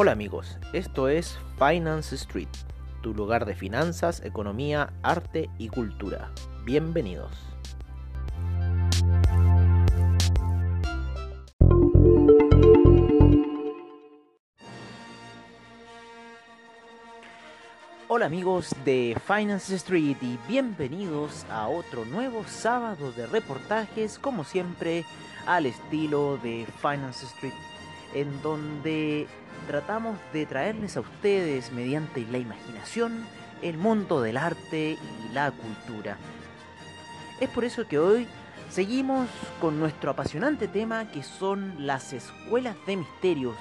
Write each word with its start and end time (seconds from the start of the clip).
Hola 0.00 0.12
amigos, 0.12 0.58
esto 0.72 1.08
es 1.08 1.40
Finance 1.58 2.14
Street, 2.14 2.46
tu 3.02 3.12
lugar 3.14 3.46
de 3.46 3.56
finanzas, 3.56 4.22
economía, 4.24 4.92
arte 5.02 5.50
y 5.58 5.70
cultura. 5.70 6.30
Bienvenidos. 6.64 7.32
Hola 18.06 18.26
amigos 18.26 18.72
de 18.84 19.20
Finance 19.26 19.74
Street 19.74 20.18
y 20.22 20.38
bienvenidos 20.46 21.44
a 21.50 21.66
otro 21.66 22.04
nuevo 22.04 22.44
sábado 22.46 23.10
de 23.10 23.26
reportajes, 23.26 24.20
como 24.20 24.44
siempre, 24.44 25.04
al 25.44 25.66
estilo 25.66 26.38
de 26.40 26.68
Finance 26.80 27.26
Street, 27.26 27.54
en 28.14 28.42
donde 28.42 29.26
tratamos 29.66 30.18
de 30.32 30.46
traerles 30.46 30.96
a 30.96 31.00
ustedes 31.00 31.72
mediante 31.72 32.26
la 32.30 32.38
imaginación 32.38 33.26
el 33.62 33.78
mundo 33.78 34.20
del 34.20 34.36
arte 34.36 34.96
y 35.00 35.32
la 35.32 35.50
cultura. 35.50 36.16
Es 37.40 37.48
por 37.50 37.64
eso 37.64 37.86
que 37.86 37.98
hoy 37.98 38.26
seguimos 38.70 39.28
con 39.60 39.78
nuestro 39.78 40.10
apasionante 40.10 40.68
tema 40.68 41.10
que 41.10 41.22
son 41.22 41.74
las 41.86 42.12
escuelas 42.12 42.76
de 42.86 42.96
misterios, 42.96 43.56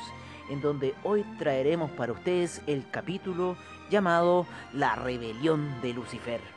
en 0.49 0.61
donde 0.61 0.95
hoy 1.03 1.23
traeremos 1.37 1.91
para 1.91 2.13
ustedes 2.13 2.61
el 2.67 2.89
capítulo 2.89 3.57
llamado 3.89 4.45
La 4.73 4.95
rebelión 4.95 5.81
de 5.81 5.93
Lucifer. 5.93 6.56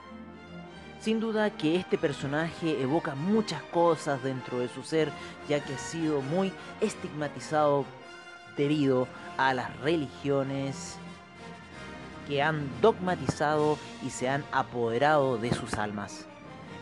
Sin 1.00 1.18
duda 1.18 1.48
que 1.48 1.76
este 1.76 1.96
personaje 1.96 2.82
evoca 2.82 3.14
muchas 3.14 3.62
cosas 3.62 4.22
dentro 4.22 4.58
de 4.58 4.68
su 4.68 4.82
ser, 4.82 5.10
ya 5.48 5.64
que 5.64 5.74
ha 5.74 5.78
sido 5.78 6.20
muy 6.20 6.52
estigmatizado 6.82 7.86
debido 8.54 9.08
a 9.38 9.54
las 9.54 9.74
religiones 9.80 10.96
que 12.28 12.42
han 12.42 12.68
dogmatizado 12.82 13.78
y 14.04 14.10
se 14.10 14.28
han 14.28 14.44
apoderado 14.52 15.38
de 15.38 15.54
sus 15.54 15.74
almas. 15.74 16.26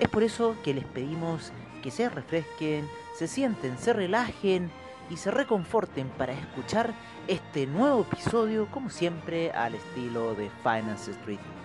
Es 0.00 0.08
por 0.08 0.24
eso 0.24 0.56
que 0.64 0.74
les 0.74 0.84
pedimos 0.84 1.52
que 1.80 1.92
se 1.92 2.08
refresquen, 2.08 2.88
se 3.16 3.28
sienten, 3.28 3.78
se 3.78 3.92
relajen 3.92 4.68
y 5.10 5.16
se 5.16 5.30
reconforten 5.30 6.08
para 6.08 6.32
escuchar 6.32 6.92
este 7.28 7.68
nuevo 7.68 8.02
episodio, 8.02 8.68
como 8.72 8.90
siempre, 8.90 9.52
al 9.52 9.76
estilo 9.76 10.34
de 10.34 10.50
Finance 10.64 11.12
Street. 11.12 11.57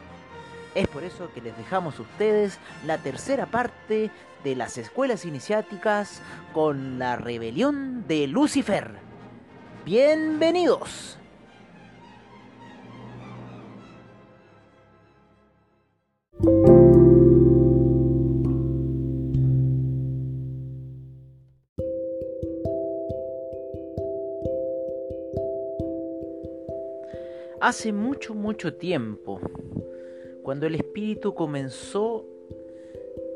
Es 0.76 0.88
por 0.88 1.04
eso 1.04 1.30
que 1.34 1.42
les 1.42 1.56
dejamos 1.56 2.00
a 2.00 2.02
ustedes 2.02 2.58
la 2.86 2.98
tercera 2.98 3.46
parte 3.46 4.10
de 4.44 4.56
las 4.56 4.78
escuelas 4.80 5.24
iniciáticas 5.24 6.22
con 6.52 6.98
la 6.98 7.16
rebelión 7.16 8.08
de 8.08 8.26
Lucifer. 8.26 8.96
Bienvenidos. 9.86 11.20
Hace 27.62 27.94
mucho, 27.94 28.34
mucho 28.34 28.74
tiempo, 28.74 29.40
cuando 30.44 30.68
el 30.68 30.76
espíritu 30.76 31.34
comenzó, 31.34 32.26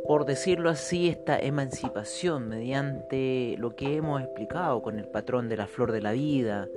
por 0.06 0.26
decirlo 0.26 0.70
así, 0.70 1.08
esta 1.08 1.40
emancipación 1.40 2.50
mediante 2.50 3.56
lo 3.58 3.76
que 3.76 3.96
hemos 3.96 4.22
explicado 4.22 4.82
con 4.82 5.00
el 5.00 5.08
patrón 5.08 5.50
de 5.50 5.58
la 5.58 5.68
flor 5.68 5.92
de 5.92 6.02
la 6.02 6.12
vida, 6.12 6.68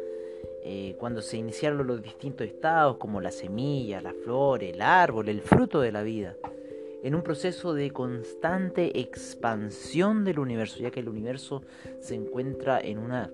eh, 0.63 0.95
cuando 0.99 1.23
se 1.23 1.37
iniciaron 1.37 1.87
los 1.87 2.03
distintos 2.03 2.47
estados 2.47 2.97
como 2.99 3.21
la 3.21 3.31
semilla, 3.31 4.01
la 4.01 4.13
flor, 4.13 4.63
el 4.63 4.81
árbol, 4.83 5.29
el 5.29 5.41
fruto 5.41 5.81
de 5.81 5.91
la 5.91 6.03
vida, 6.03 6.37
en 7.03 7.15
un 7.15 7.23
proceso 7.23 7.75
de 7.75 7.91
constante 7.91 9.01
expansión 9.01 10.25
del 10.25 10.39
universo, 10.39 10.79
ya 10.79 10.91
que 10.91 11.01
el 11.01 11.09
universo 11.09 11.63
se 11.99 12.15
encuentra 12.15 12.79
en 12.79 12.99
una 12.99 13.33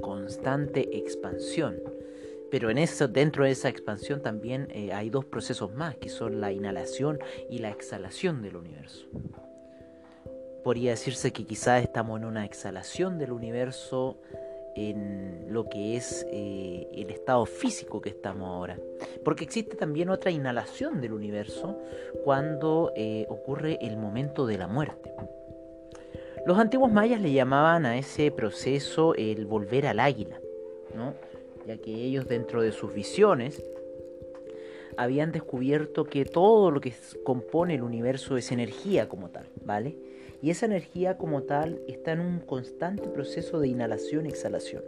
constante 0.00 0.96
expansión. 0.96 1.76
Pero 2.52 2.68
en 2.68 2.76
eso, 2.76 3.08
dentro 3.08 3.44
de 3.44 3.50
esa 3.52 3.70
expansión 3.70 4.20
también 4.20 4.68
eh, 4.74 4.92
hay 4.92 5.08
dos 5.08 5.24
procesos 5.24 5.72
más, 5.72 5.96
que 5.96 6.10
son 6.10 6.38
la 6.42 6.52
inhalación 6.52 7.18
y 7.48 7.60
la 7.60 7.70
exhalación 7.70 8.42
del 8.42 8.56
universo. 8.56 9.06
Podría 10.62 10.90
decirse 10.90 11.32
que 11.32 11.46
quizás 11.46 11.82
estamos 11.82 12.20
en 12.20 12.26
una 12.26 12.44
exhalación 12.44 13.18
del 13.18 13.32
universo 13.32 14.20
en 14.76 15.46
lo 15.48 15.70
que 15.70 15.96
es 15.96 16.26
eh, 16.30 16.90
el 16.92 17.08
estado 17.08 17.46
físico 17.46 18.02
que 18.02 18.10
estamos 18.10 18.46
ahora. 18.46 18.78
Porque 19.24 19.44
existe 19.44 19.74
también 19.74 20.10
otra 20.10 20.30
inhalación 20.30 21.00
del 21.00 21.14
universo 21.14 21.78
cuando 22.22 22.92
eh, 22.94 23.24
ocurre 23.30 23.78
el 23.80 23.96
momento 23.96 24.46
de 24.46 24.58
la 24.58 24.68
muerte. 24.68 25.10
Los 26.44 26.58
antiguos 26.58 26.92
mayas 26.92 27.22
le 27.22 27.32
llamaban 27.32 27.86
a 27.86 27.96
ese 27.96 28.30
proceso 28.30 29.14
el 29.14 29.46
volver 29.46 29.86
al 29.86 30.00
águila, 30.00 30.38
¿no? 30.94 31.14
Ya 31.66 31.76
que 31.78 31.92
ellos 31.94 32.26
dentro 32.26 32.62
de 32.62 32.72
sus 32.72 32.92
visiones 32.94 33.62
habían 34.96 35.32
descubierto 35.32 36.04
que 36.04 36.24
todo 36.24 36.70
lo 36.70 36.80
que 36.80 36.92
compone 37.24 37.74
el 37.74 37.82
universo 37.82 38.36
es 38.36 38.52
energía 38.52 39.08
como 39.08 39.30
tal, 39.30 39.48
¿vale? 39.64 39.96
Y 40.42 40.50
esa 40.50 40.66
energía 40.66 41.16
como 41.16 41.42
tal 41.42 41.80
está 41.86 42.12
en 42.12 42.20
un 42.20 42.40
constante 42.40 43.08
proceso 43.08 43.60
de 43.60 43.68
inhalación-exhalación. 43.68 44.82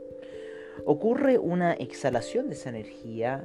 Ocurre 0.84 1.38
una 1.38 1.72
exhalación 1.74 2.48
de 2.48 2.54
esa 2.54 2.70
energía 2.70 3.42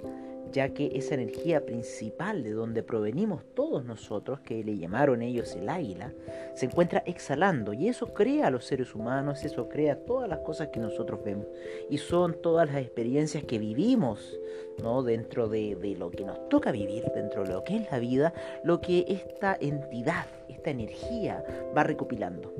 ya 0.51 0.69
que 0.69 0.91
esa 0.95 1.15
energía 1.15 1.65
principal 1.65 2.43
de 2.43 2.51
donde 2.51 2.83
provenimos 2.83 3.43
todos 3.53 3.85
nosotros, 3.85 4.39
que 4.39 4.63
le 4.63 4.77
llamaron 4.77 5.21
ellos 5.21 5.55
el 5.55 5.69
águila, 5.69 6.11
se 6.55 6.65
encuentra 6.65 7.03
exhalando 7.05 7.73
y 7.73 7.87
eso 7.87 8.13
crea 8.13 8.47
a 8.47 8.51
los 8.51 8.65
seres 8.65 8.95
humanos, 8.95 9.43
eso 9.43 9.69
crea 9.69 10.03
todas 10.05 10.29
las 10.29 10.39
cosas 10.39 10.69
que 10.69 10.79
nosotros 10.79 11.23
vemos 11.23 11.45
y 11.89 11.97
son 11.97 12.41
todas 12.41 12.67
las 12.67 12.81
experiencias 12.81 13.43
que 13.43 13.59
vivimos 13.59 14.39
¿no? 14.81 15.03
dentro 15.03 15.47
de, 15.49 15.75
de 15.75 15.95
lo 15.95 16.09
que 16.09 16.23
nos 16.23 16.49
toca 16.49 16.71
vivir, 16.71 17.05
dentro 17.13 17.43
de 17.43 17.53
lo 17.53 17.63
que 17.63 17.77
es 17.77 17.91
la 17.91 17.99
vida, 17.99 18.33
lo 18.63 18.81
que 18.81 19.05
esta 19.07 19.57
entidad, 19.59 20.25
esta 20.47 20.71
energía 20.71 21.43
va 21.77 21.83
recopilando. 21.83 22.53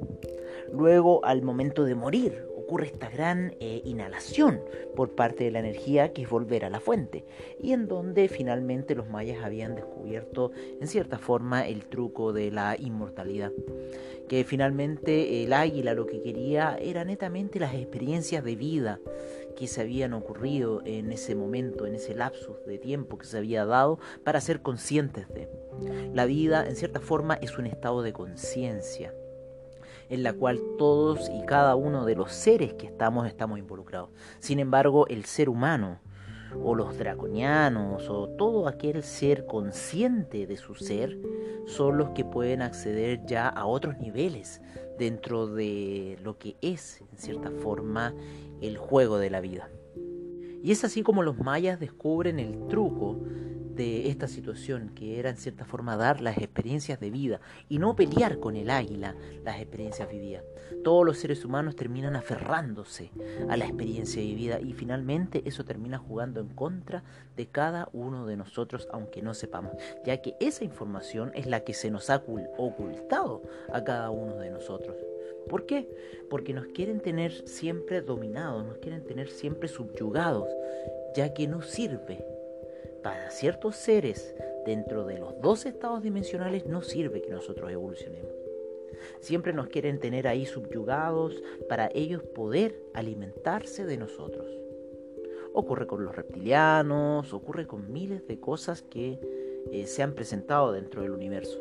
Luego, 0.72 1.26
al 1.26 1.42
momento 1.42 1.84
de 1.84 1.96
morir, 1.96 2.49
ocurre 2.70 2.86
esta 2.86 3.10
gran 3.10 3.56
eh, 3.60 3.82
inhalación 3.84 4.62
por 4.96 5.16
parte 5.16 5.44
de 5.44 5.50
la 5.50 5.58
energía 5.58 6.14
que 6.14 6.22
es 6.22 6.30
volver 6.30 6.66
a 6.66 6.70
la 6.70 6.80
fuente 6.80 7.26
y 7.60 7.74
en 7.74 7.88
donde 7.88 8.30
finalmente 8.30 8.94
los 8.94 9.10
mayas 9.10 9.44
habían 9.44 9.74
descubierto 9.74 10.52
en 10.80 10.88
cierta 10.88 11.18
forma 11.18 11.68
el 11.68 11.86
truco 11.86 12.32
de 12.32 12.52
la 12.52 12.76
inmortalidad 12.78 13.52
que 14.28 14.44
finalmente 14.44 15.44
el 15.44 15.52
águila 15.52 15.96
lo 15.96 16.06
que 16.06 16.22
quería 16.22 16.78
era 16.80 17.04
netamente 17.06 17.60
las 17.60 17.74
experiencias 17.74 18.44
de 18.44 18.56
vida 18.56 19.00
que 19.58 19.66
se 19.66 19.82
habían 19.82 20.14
ocurrido 20.14 20.84
en 20.86 21.12
ese 21.12 21.34
momento, 21.34 21.88
en 21.88 21.96
ese 21.96 22.14
lapsus 22.14 22.64
de 22.68 22.78
tiempo 22.78 23.18
que 23.18 23.26
se 23.26 23.40
había 23.40 23.66
dado 23.66 23.98
para 24.24 24.42
ser 24.42 24.62
conscientes 24.62 25.28
de. 25.30 25.50
La 26.14 26.26
vida 26.26 26.68
en 26.68 26.76
cierta 26.76 27.00
forma 27.00 27.34
es 27.42 27.58
un 27.58 27.66
estado 27.66 28.04
de 28.04 28.14
conciencia 28.14 29.12
en 30.10 30.24
la 30.24 30.34
cual 30.34 30.62
todos 30.78 31.30
y 31.30 31.46
cada 31.46 31.76
uno 31.76 32.06
de 32.06 32.16
los 32.16 32.32
seres 32.32 32.74
que 32.74 32.88
estamos 32.88 33.28
estamos 33.28 33.60
involucrados. 33.60 34.10
Sin 34.40 34.60
embargo, 34.60 35.08
el 35.08 35.26
ser 35.26 35.50
humano 35.50 36.00
o 36.64 36.76
los 36.76 36.98
draconianos 36.98 38.10
o 38.10 38.30
todo 38.30 38.68
aquel 38.68 39.04
ser 39.04 39.46
consciente 39.46 40.48
de 40.48 40.58
su 40.58 40.76
ser 40.76 41.18
son 41.66 41.98
los 41.98 42.10
que 42.10 42.26
pueden 42.26 42.62
acceder 42.62 43.26
ya 43.26 43.48
a 43.48 43.66
otros 43.66 43.98
niveles 44.00 44.62
dentro 44.98 45.48
de 45.48 46.18
lo 46.24 46.38
que 46.38 46.58
es, 46.62 47.02
en 47.12 47.18
cierta 47.18 47.52
forma, 47.52 48.14
el 48.62 48.78
juego 48.78 49.18
de 49.18 49.30
la 49.30 49.42
vida. 49.42 49.70
Y 50.64 50.72
es 50.72 50.84
así 50.84 51.04
como 51.04 51.24
los 51.24 51.38
mayas 51.40 51.80
descubren 51.80 52.40
el 52.40 52.68
truco 52.68 53.20
de 53.80 54.10
esta 54.10 54.28
situación, 54.28 54.90
que 54.94 55.20
era 55.20 55.30
en 55.30 55.38
cierta 55.38 55.64
forma 55.64 55.96
dar 55.96 56.20
las 56.20 56.38
experiencias 56.38 57.00
de 57.00 57.10
vida 57.10 57.40
y 57.70 57.80
no 57.80 57.96
pelear 57.96 58.40
con 58.40 58.58
el 58.58 58.70
águila 58.70 59.16
las 59.46 59.62
experiencias 59.62 60.10
vividas. 60.10 60.44
Todos 60.84 61.06
los 61.06 61.18
seres 61.18 61.46
humanos 61.46 61.78
terminan 61.78 62.18
aferrándose 62.18 63.10
a 63.48 63.56
la 63.56 63.66
experiencia 63.66 64.22
vivida 64.22 64.60
y 64.60 64.74
finalmente 64.74 65.44
eso 65.46 65.64
termina 65.64 65.98
jugando 65.98 66.42
en 66.42 66.50
contra 66.50 67.04
de 67.38 67.48
cada 67.48 67.88
uno 67.94 68.26
de 68.26 68.36
nosotros, 68.36 68.86
aunque 68.92 69.22
no 69.22 69.34
sepamos, 69.34 69.72
ya 70.06 70.22
que 70.22 70.36
esa 70.42 70.66
información 70.66 71.32
es 71.34 71.48
la 71.48 71.62
que 71.62 71.74
se 71.74 71.90
nos 71.90 72.10
ha 72.10 72.22
ocultado 72.58 73.44
a 73.72 73.82
cada 73.86 74.10
uno 74.10 74.36
de 74.36 74.50
nosotros. 74.50 74.98
¿Por 75.48 75.66
qué? 75.66 75.88
Porque 76.30 76.54
nos 76.54 76.68
quieren 76.68 77.00
tener 77.00 77.32
siempre 77.48 78.02
dominados, 78.02 78.66
nos 78.66 78.78
quieren 78.78 79.04
tener 79.04 79.30
siempre 79.30 79.68
subyugados, 79.68 80.50
ya 81.16 81.34
que 81.34 81.48
no 81.48 81.62
sirve 81.62 82.26
para 83.02 83.32
ciertos 83.32 83.76
seres 83.76 84.36
dentro 84.66 85.06
de 85.06 85.18
los 85.18 85.40
dos 85.42 85.66
estados 85.66 86.04
dimensionales 86.04 86.66
no 86.66 86.82
sirve 86.82 87.22
que 87.22 87.32
nosotros 87.32 87.72
evolucionemos. 87.72 88.32
Siempre 89.20 89.54
nos 89.54 89.68
quieren 89.68 90.00
tener 90.00 90.28
ahí 90.28 90.46
subyugados 90.46 91.42
para 91.68 91.90
ellos 91.94 92.24
poder 92.24 92.76
alimentarse 92.94 93.86
de 93.86 93.98
nosotros. 93.98 94.48
Ocurre 95.54 95.88
con 95.88 96.04
los 96.04 96.16
reptilianos, 96.16 97.34
ocurre 97.34 97.66
con 97.66 97.92
miles 97.92 98.28
de 98.28 98.40
cosas 98.40 98.82
que 98.82 99.20
eh, 99.72 99.88
se 99.88 100.04
han 100.04 100.14
presentado 100.14 100.72
dentro 100.72 101.02
del 101.02 101.12
universo, 101.12 101.60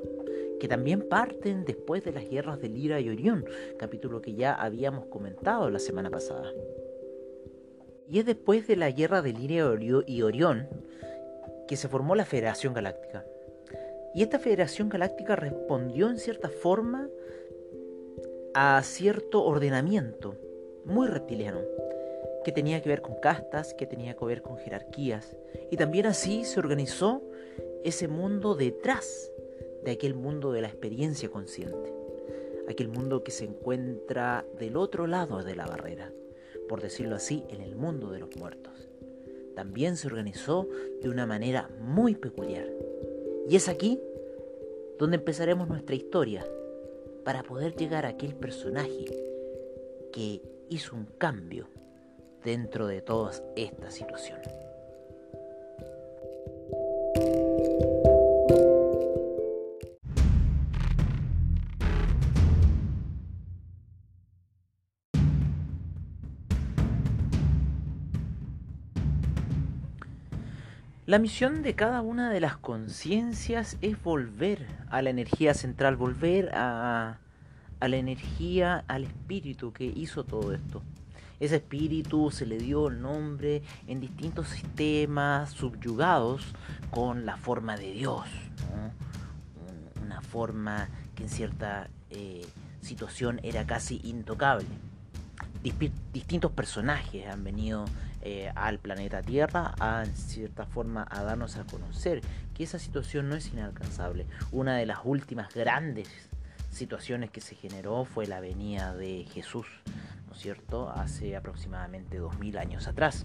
que 0.58 0.69
también 0.69 1.08
parten 1.08 1.64
después 1.64 2.05
de 2.05 2.12
las 2.12 2.28
guerras 2.28 2.60
de 2.60 2.69
Lira 2.69 3.00
y 3.00 3.08
Orión, 3.08 3.44
capítulo 3.78 4.20
que 4.20 4.34
ya 4.34 4.55
habíamos 4.55 5.06
comentado 5.06 5.70
la 5.70 5.78
semana 5.78 6.10
pasada. 6.10 6.52
Y 8.08 8.19
es 8.19 8.26
después 8.26 8.66
de 8.66 8.76
la 8.76 8.90
guerra 8.90 9.22
de 9.22 9.32
Lira 9.32 9.78
y 10.06 10.22
Orión 10.22 10.69
que 11.66 11.76
se 11.76 11.88
formó 11.88 12.14
la 12.14 12.25
Federación 12.25 12.72
Galáctica. 12.72 13.25
Y 14.14 14.22
esta 14.22 14.38
Federación 14.38 14.88
Galáctica 14.88 15.37
respondió 15.37 16.08
en 16.08 16.19
cierta 16.19 16.49
forma 16.49 17.08
a 18.54 18.82
cierto 18.82 19.44
ordenamiento 19.44 20.34
muy 20.84 21.06
reptiliano, 21.06 21.61
que 22.44 22.50
tenía 22.50 22.81
que 22.81 22.88
ver 22.88 23.02
con 23.02 23.16
castas, 23.20 23.75
que 23.75 23.87
tenía 23.87 24.14
que 24.14 24.25
ver 24.25 24.43
con 24.43 24.56
jerarquías. 24.56 25.37
Y 25.70 25.76
también 25.76 26.06
así 26.06 26.44
se 26.44 26.58
organizó 26.58 27.22
ese 27.84 28.08
mundo 28.08 28.54
detrás 28.54 29.31
de 29.84 29.92
aquel 29.92 30.14
mundo 30.14 30.52
de 30.52 30.62
la 30.62 30.69
experiencia 30.69 31.28
consciente, 31.28 31.94
aquel 32.69 32.88
mundo 32.88 33.22
que 33.22 33.30
se 33.30 33.44
encuentra 33.44 34.44
del 34.58 34.76
otro 34.76 35.06
lado 35.06 35.42
de 35.42 35.56
la 35.56 35.66
barrera, 35.66 36.12
por 36.69 36.82
decirlo 36.82 37.16
así, 37.16 37.44
en 37.48 37.62
el 37.62 37.76
mundo 37.76 38.10
de 38.10 38.20
los 38.20 38.36
muertos. 38.36 38.88
También 39.54 39.96
se 39.96 40.06
organizó 40.06 40.69
de 41.02 41.08
una 41.08 41.26
manera 41.26 41.69
muy 41.80 42.14
peculiar. 42.14 42.69
Y 43.48 43.56
es 43.56 43.69
aquí 43.69 44.00
donde 44.98 45.16
empezaremos 45.16 45.69
nuestra 45.69 45.96
historia 45.96 46.46
para 47.25 47.42
poder 47.42 47.75
llegar 47.75 48.06
a 48.06 48.10
aquel 48.10 48.34
personaje 48.34 49.04
que 50.12 50.42
hizo 50.69 50.94
un 50.94 51.06
cambio 51.19 51.69
dentro 52.44 52.86
de 52.86 53.02
toda 53.02 53.32
esta 53.56 53.90
situación. 53.90 54.38
La 71.08 71.19
misión 71.19 71.62
de 71.62 71.75
cada 71.75 72.02
una 72.02 72.28
de 72.28 72.38
las 72.38 72.58
conciencias 72.58 73.78
es 73.81 74.02
volver 74.02 74.66
a 74.90 75.00
la 75.00 75.08
energía 75.08 75.55
central, 75.55 75.96
volver 75.96 76.50
a, 76.52 77.16
la 77.81 77.96
energía, 77.96 78.84
al 78.88 79.05
espíritu 79.05 79.72
que 79.72 79.87
hizo 79.87 80.25
todo 80.25 80.52
esto. 80.52 80.82
Ese 81.40 81.56
espíritu 81.56 82.31
se 82.31 82.44
le 82.44 82.58
dio 82.58 82.90
nombre 82.90 83.62
en 83.87 84.00
distintos 84.00 84.49
sistemas 84.49 85.52
subyugados 85.52 86.55
con 86.90 87.25
la 87.25 87.38
forma 87.38 87.78
de 87.78 87.90
Dios. 87.93 88.26
Una 90.04 90.20
forma 90.20 90.90
que 91.14 91.22
en 91.22 91.31
cierta 91.31 91.88
eh, 92.11 92.44
situación 92.82 93.40
era 93.43 93.66
casi 93.66 93.99
intocable. 94.04 94.66
distintos 96.12 96.52
personajes 96.52 97.26
han 97.28 97.44
venido 97.44 97.87
eh, 98.30 98.52
al 98.54 98.78
planeta 98.78 99.22
Tierra 99.22 99.75
a 99.80 100.02
en 100.04 100.14
cierta 100.14 100.66
forma 100.66 101.08
a 101.10 101.22
darnos 101.22 101.56
a 101.56 101.64
conocer 101.64 102.20
que 102.52 102.62
esa 102.62 102.78
situación 102.78 103.30
no 103.30 103.36
es 103.36 103.50
inalcanzable. 103.54 104.26
Una 104.52 104.76
de 104.76 104.84
las 104.84 104.98
últimas 105.04 105.54
grandes 105.54 106.10
situaciones 106.70 107.30
que 107.30 107.40
se 107.40 107.54
generó 107.54 108.04
fue 108.04 108.26
la 108.26 108.40
venida 108.40 108.94
de 108.94 109.25
Jesús, 109.32 109.66
¿no 110.26 110.34
es 110.34 110.40
cierto?, 110.40 110.90
hace 110.90 111.36
aproximadamente 111.36 112.19
2000 112.19 112.58
años 112.58 112.86
atrás. 112.86 113.25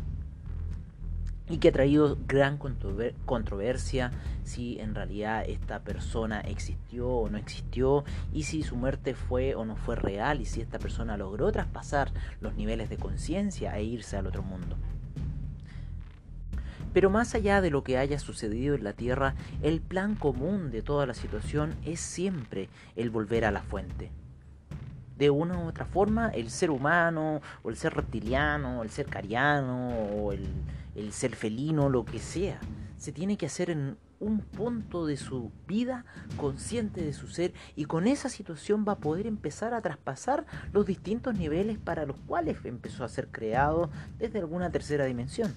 Y 1.49 1.57
que 1.57 1.69
ha 1.69 1.71
traído 1.73 2.17
gran 2.27 2.57
controversia 2.57 4.11
si 4.43 4.79
en 4.79 4.95
realidad 4.95 5.43
esta 5.47 5.79
persona 5.79 6.39
existió 6.41 7.09
o 7.09 7.29
no 7.29 7.37
existió, 7.37 8.05
y 8.31 8.43
si 8.43 8.63
su 8.63 8.75
muerte 8.75 9.13
fue 9.13 9.53
o 9.55 9.65
no 9.65 9.75
fue 9.75 9.95
real, 9.95 10.41
y 10.41 10.45
si 10.45 10.61
esta 10.61 10.79
persona 10.79 11.17
logró 11.17 11.51
traspasar 11.51 12.11
los 12.39 12.55
niveles 12.55 12.89
de 12.89 12.97
conciencia 12.97 13.77
e 13.77 13.83
irse 13.83 14.15
al 14.15 14.27
otro 14.27 14.41
mundo. 14.41 14.77
Pero 16.93 17.09
más 17.09 17.33
allá 17.33 17.59
de 17.59 17.71
lo 17.71 17.83
que 17.83 17.97
haya 17.97 18.19
sucedido 18.19 18.75
en 18.75 18.83
la 18.83 18.93
Tierra, 18.93 19.33
el 19.63 19.81
plan 19.81 20.15
común 20.15 20.69
de 20.69 20.83
toda 20.83 21.07
la 21.07 21.15
situación 21.15 21.75
es 21.85 21.99
siempre 21.99 22.69
el 22.95 23.09
volver 23.09 23.45
a 23.45 23.51
la 23.51 23.63
fuente. 23.63 24.11
De 25.17 25.31
una 25.31 25.57
u 25.57 25.67
otra 25.67 25.85
forma, 25.85 26.29
el 26.29 26.51
ser 26.51 26.69
humano, 26.69 27.41
o 27.63 27.69
el 27.69 27.77
ser 27.77 27.95
reptiliano, 27.95 28.79
o 28.79 28.83
el 28.83 28.91
ser 28.91 29.07
cariano, 29.07 29.89
o 29.89 30.33
el, 30.33 30.47
el 30.95 31.11
ser 31.11 31.35
felino, 31.35 31.89
lo 31.89 32.05
que 32.05 32.19
sea, 32.19 32.59
se 32.97 33.11
tiene 33.11 33.37
que 33.37 33.45
hacer 33.45 33.69
en 33.69 33.97
un 34.19 34.39
punto 34.39 35.05
de 35.05 35.17
su 35.17 35.51
vida 35.67 36.05
consciente 36.37 37.01
de 37.01 37.13
su 37.13 37.27
ser 37.27 37.53
y 37.75 37.85
con 37.85 38.07
esa 38.07 38.29
situación 38.29 38.85
va 38.87 38.93
a 38.93 38.99
poder 38.99 39.27
empezar 39.27 39.73
a 39.73 39.81
traspasar 39.81 40.45
los 40.71 40.85
distintos 40.85 41.37
niveles 41.37 41.77
para 41.77 42.05
los 42.05 42.17
cuales 42.25 42.57
empezó 42.63 43.03
a 43.03 43.09
ser 43.09 43.27
creado 43.27 43.89
desde 44.19 44.39
alguna 44.39 44.71
tercera 44.71 45.05
dimensión. 45.05 45.55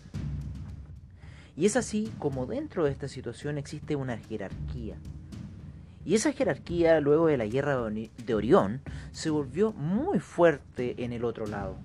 Y 1.56 1.64
es 1.64 1.76
así 1.76 2.12
como 2.18 2.46
dentro 2.46 2.84
de 2.84 2.90
esta 2.90 3.08
situación 3.08 3.56
existe 3.56 3.96
una 3.96 4.18
jerarquía. 4.18 4.96
Y 6.04 6.14
esa 6.14 6.32
jerarquía, 6.32 7.00
luego 7.00 7.26
de 7.26 7.36
la 7.36 7.46
guerra 7.46 7.80
de 7.80 8.34
Orión, 8.34 8.80
se 9.10 9.30
volvió 9.30 9.72
muy 9.72 10.20
fuerte 10.20 11.02
en 11.02 11.12
el 11.12 11.24
otro 11.24 11.46
lado. 11.46 11.76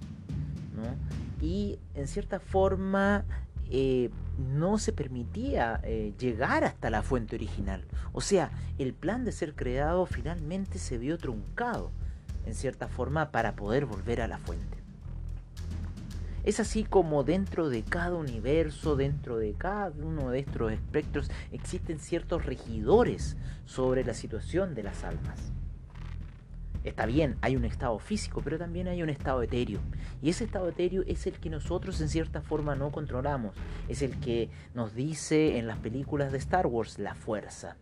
Y 1.42 1.80
en 1.96 2.08
cierta 2.08 2.40
forma 2.40 3.26
eh, 3.70 4.10
no 4.38 4.78
se 4.78 4.94
permitía 4.94 5.80
eh, 5.84 6.14
llegar 6.20 6.64
hasta 6.64 6.90
la 6.90 7.04
fuente 7.04 7.36
original. 7.36 7.86
O 8.14 8.22
sea, 8.22 8.52
el 8.78 8.94
plan 8.94 9.26
de 9.26 9.32
ser 9.32 9.56
creado 9.56 10.06
finalmente 10.06 10.78
se 10.78 10.98
vio 10.98 11.18
truncado, 11.18 11.92
en 12.46 12.54
cierta 12.54 12.88
forma, 12.88 13.32
para 13.32 13.56
poder 13.56 13.86
volver 13.86 14.22
a 14.22 14.28
la 14.28 14.38
fuente. 14.38 14.78
Es 16.44 16.60
así 16.60 16.84
como 16.84 17.24
dentro 17.24 17.70
de 17.70 17.84
cada 17.84 18.15
universo, 18.15 18.96
dentro 18.96 19.38
de 19.38 19.54
cada 19.54 19.92
uno 19.92 20.32
de 20.32 20.39
estos 20.39 20.72
espectros, 20.72 21.30
existen 21.51 22.00
ciertos 22.00 22.46
regidores 22.46 23.38
sobre 23.65 24.04
la 24.04 24.15
situación 24.15 24.74
de 24.74 24.84
las 24.84 25.04
almas. 25.04 25.54
Está 26.84 27.06
bien, 27.06 27.38
hay 27.42 27.56
un 27.56 27.66
estado 27.66 28.00
físico, 28.00 28.42
pero 28.44 28.58
también 28.58 28.88
hay 28.88 29.04
un 29.04 29.10
estado 29.10 29.44
etéreo. 29.44 29.80
Y 30.22 30.30
ese 30.30 30.46
estado 30.46 30.70
etéreo 30.70 31.04
es 31.06 31.28
el 31.28 31.34
que 31.34 31.50
nosotros 31.50 32.02
en 32.02 32.10
cierta 32.10 32.42
forma 32.42 32.76
no 32.76 32.92
controlamos. 32.92 33.56
Es 33.88 34.02
el 34.02 34.20
que 34.20 34.50
nos 34.74 34.96
dice 34.96 35.58
en 35.58 35.68
las 35.68 35.78
películas 35.78 36.32
de 36.32 36.40
Star 36.40 36.68
Wars 36.68 36.98
la 37.00 37.14
fuerza 37.14 37.78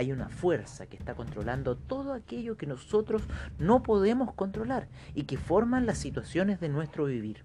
hay 0.00 0.12
una 0.12 0.30
fuerza 0.30 0.86
que 0.86 0.96
está 0.96 1.14
controlando 1.14 1.76
todo 1.76 2.14
aquello 2.14 2.56
que 2.56 2.66
nosotros 2.66 3.22
no 3.58 3.82
podemos 3.82 4.32
controlar 4.32 4.88
y 5.14 5.24
que 5.24 5.36
forman 5.36 5.84
las 5.84 5.98
situaciones 5.98 6.58
de 6.58 6.70
nuestro 6.70 7.04
vivir. 7.04 7.44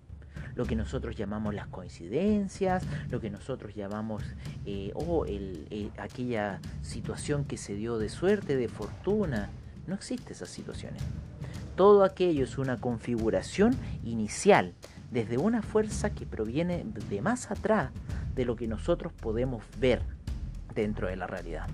Lo 0.56 0.66
que 0.66 0.78
nosotros 0.78 1.18
llamamos 1.18 1.54
las 1.54 1.68
coincidencias, 1.68 2.86
lo 3.10 3.20
que 3.20 3.30
nosotros 3.30 3.76
llamamos 3.76 4.24
eh, 4.66 4.92
o 4.96 5.26
eh, 5.28 5.90
aquella 5.98 6.62
situación 6.82 7.44
que 7.44 7.58
se 7.58 7.76
dio 7.76 7.98
de 7.98 8.08
suerte, 8.08 8.56
de 8.56 8.70
fortuna. 8.70 9.50
No 9.88 9.96
existe 9.96 10.34
esas 10.34 10.50
situaciones. 10.50 11.02
Todo 11.76 12.04
aquello 12.04 12.44
es 12.44 12.58
una 12.58 12.80
configuración 12.80 13.76
inicial 14.04 14.74
desde 15.12 15.38
una 15.38 15.62
fuerza 15.62 16.10
que 16.10 16.26
proviene 16.26 16.86
de 17.10 17.22
más 17.22 17.52
atrás 17.52 17.92
de 18.34 18.46
lo 18.46 18.56
que 18.56 18.68
nosotros 18.68 19.14
podemos 19.14 19.64
ver 19.80 20.02
dentro 20.74 21.08
de 21.08 21.16
la 21.16 21.28
realidad. 21.28 21.68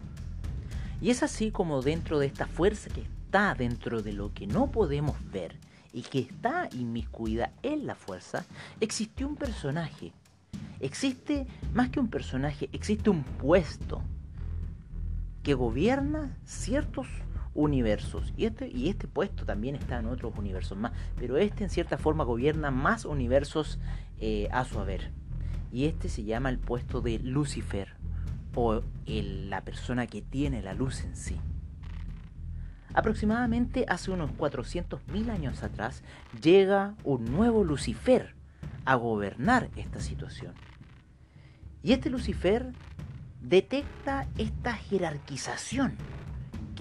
Y 1.01 1.09
es 1.09 1.23
así 1.23 1.51
como 1.51 1.81
dentro 1.81 2.19
de 2.19 2.27
esta 2.27 2.45
fuerza 2.45 2.89
que 2.89 3.01
está 3.01 3.55
dentro 3.55 4.01
de 4.01 4.13
lo 4.13 4.33
que 4.33 4.45
no 4.45 4.71
podemos 4.71 5.15
ver 5.31 5.55
y 5.93 6.03
que 6.03 6.19
está 6.19 6.69
inmiscuida 6.73 7.51
en 7.63 7.85
la 7.85 7.95
fuerza, 7.95 8.45
existió 8.79 9.27
un 9.27 9.35
personaje. 9.35 10.13
Existe, 10.79 11.47
más 11.73 11.89
que 11.89 11.99
un 11.99 12.09
personaje, 12.09 12.69
existe 12.71 13.09
un 13.09 13.23
puesto 13.23 14.01
que 15.43 15.53
gobierna 15.53 16.37
ciertos 16.45 17.07
universos. 17.53 18.33
Y 18.37 18.45
este, 18.45 18.67
y 18.67 18.89
este 18.89 19.07
puesto 19.07 19.45
también 19.45 19.75
está 19.75 19.99
en 19.99 20.07
otros 20.07 20.33
universos 20.37 20.77
más. 20.77 20.93
Pero 21.17 21.37
este 21.37 21.63
en 21.63 21.69
cierta 21.69 21.97
forma 21.97 22.23
gobierna 22.23 22.71
más 22.71 23.05
universos 23.05 23.79
eh, 24.19 24.47
a 24.51 24.65
su 24.65 24.79
haber. 24.79 25.11
Y 25.71 25.85
este 25.85 26.09
se 26.09 26.23
llama 26.23 26.49
el 26.49 26.59
puesto 26.59 27.01
de 27.01 27.19
Lucifer 27.19 27.95
o 28.55 28.81
la 29.05 29.61
persona 29.61 30.07
que 30.07 30.21
tiene 30.21 30.61
la 30.61 30.73
luz 30.73 31.03
en 31.03 31.15
sí. 31.15 31.39
Aproximadamente 32.93 33.85
hace 33.87 34.11
unos 34.11 34.31
400.000 34.31 35.29
años 35.29 35.63
atrás 35.63 36.03
llega 36.41 36.95
un 37.05 37.25
nuevo 37.25 37.63
Lucifer 37.63 38.35
a 38.83 38.95
gobernar 38.95 39.69
esta 39.77 40.01
situación. 40.01 40.53
Y 41.83 41.93
este 41.93 42.09
Lucifer 42.09 42.73
detecta 43.41 44.27
esta 44.37 44.73
jerarquización 44.73 45.95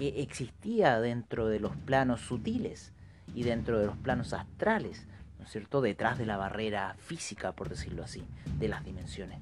que 0.01 0.23
existía 0.23 0.99
dentro 0.99 1.47
de 1.47 1.59
los 1.59 1.75
planos 1.75 2.21
sutiles 2.21 2.91
y 3.35 3.43
dentro 3.43 3.77
de 3.77 3.85
los 3.85 3.95
planos 3.97 4.33
astrales, 4.33 5.05
¿no 5.37 5.45
es 5.45 5.51
cierto?, 5.51 5.79
detrás 5.79 6.17
de 6.17 6.25
la 6.25 6.37
barrera 6.37 6.95
física, 6.97 7.51
por 7.51 7.69
decirlo 7.69 8.03
así, 8.03 8.23
de 8.57 8.67
las 8.67 8.83
dimensiones. 8.83 9.37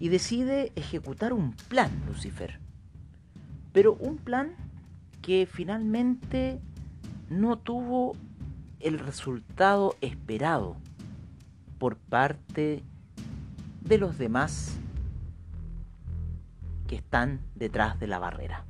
Y 0.00 0.08
decide 0.08 0.72
ejecutar 0.74 1.34
un 1.34 1.52
plan, 1.52 1.90
Lucifer. 2.06 2.58
Pero 3.74 3.92
un 3.92 4.16
plan 4.16 4.54
que 5.20 5.46
finalmente 5.52 6.62
no 7.28 7.58
tuvo 7.58 8.16
el 8.80 8.98
resultado 8.98 9.96
esperado 10.00 10.78
por 11.78 11.98
parte 11.98 12.82
de 13.82 13.98
los 13.98 14.16
demás 14.16 14.78
que 16.86 16.96
están 16.96 17.42
detrás 17.54 18.00
de 18.00 18.06
la 18.06 18.18
barrera. 18.18 18.64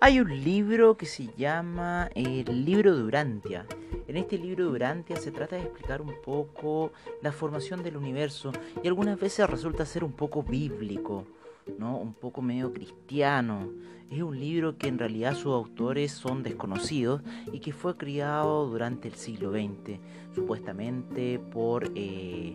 Hay 0.00 0.20
un 0.20 0.28
libro 0.44 0.96
que 0.96 1.06
se 1.06 1.26
llama 1.36 2.08
El 2.14 2.64
libro 2.64 2.96
de 2.96 3.02
Urantia. 3.02 3.66
En 4.06 4.16
este 4.16 4.38
libro 4.38 4.66
de 4.66 4.70
Urantia 4.70 5.16
se 5.16 5.32
trata 5.32 5.56
de 5.56 5.62
explicar 5.62 6.00
un 6.00 6.14
poco 6.24 6.92
la 7.20 7.32
formación 7.32 7.82
del 7.82 7.96
universo 7.96 8.52
y 8.80 8.86
algunas 8.86 9.18
veces 9.18 9.50
resulta 9.50 9.84
ser 9.84 10.04
un 10.04 10.12
poco 10.12 10.44
bíblico, 10.44 11.24
¿no? 11.78 11.96
un 11.96 12.14
poco 12.14 12.42
medio 12.42 12.72
cristiano. 12.72 13.72
Es 14.08 14.22
un 14.22 14.38
libro 14.38 14.78
que 14.78 14.86
en 14.86 15.00
realidad 15.00 15.34
sus 15.34 15.52
autores 15.52 16.12
son 16.12 16.44
desconocidos 16.44 17.22
y 17.52 17.58
que 17.58 17.72
fue 17.72 17.96
criado 17.96 18.68
durante 18.68 19.08
el 19.08 19.14
siglo 19.14 19.50
XX, 19.50 19.98
supuestamente 20.32 21.40
por 21.40 21.90
eh, 21.96 22.54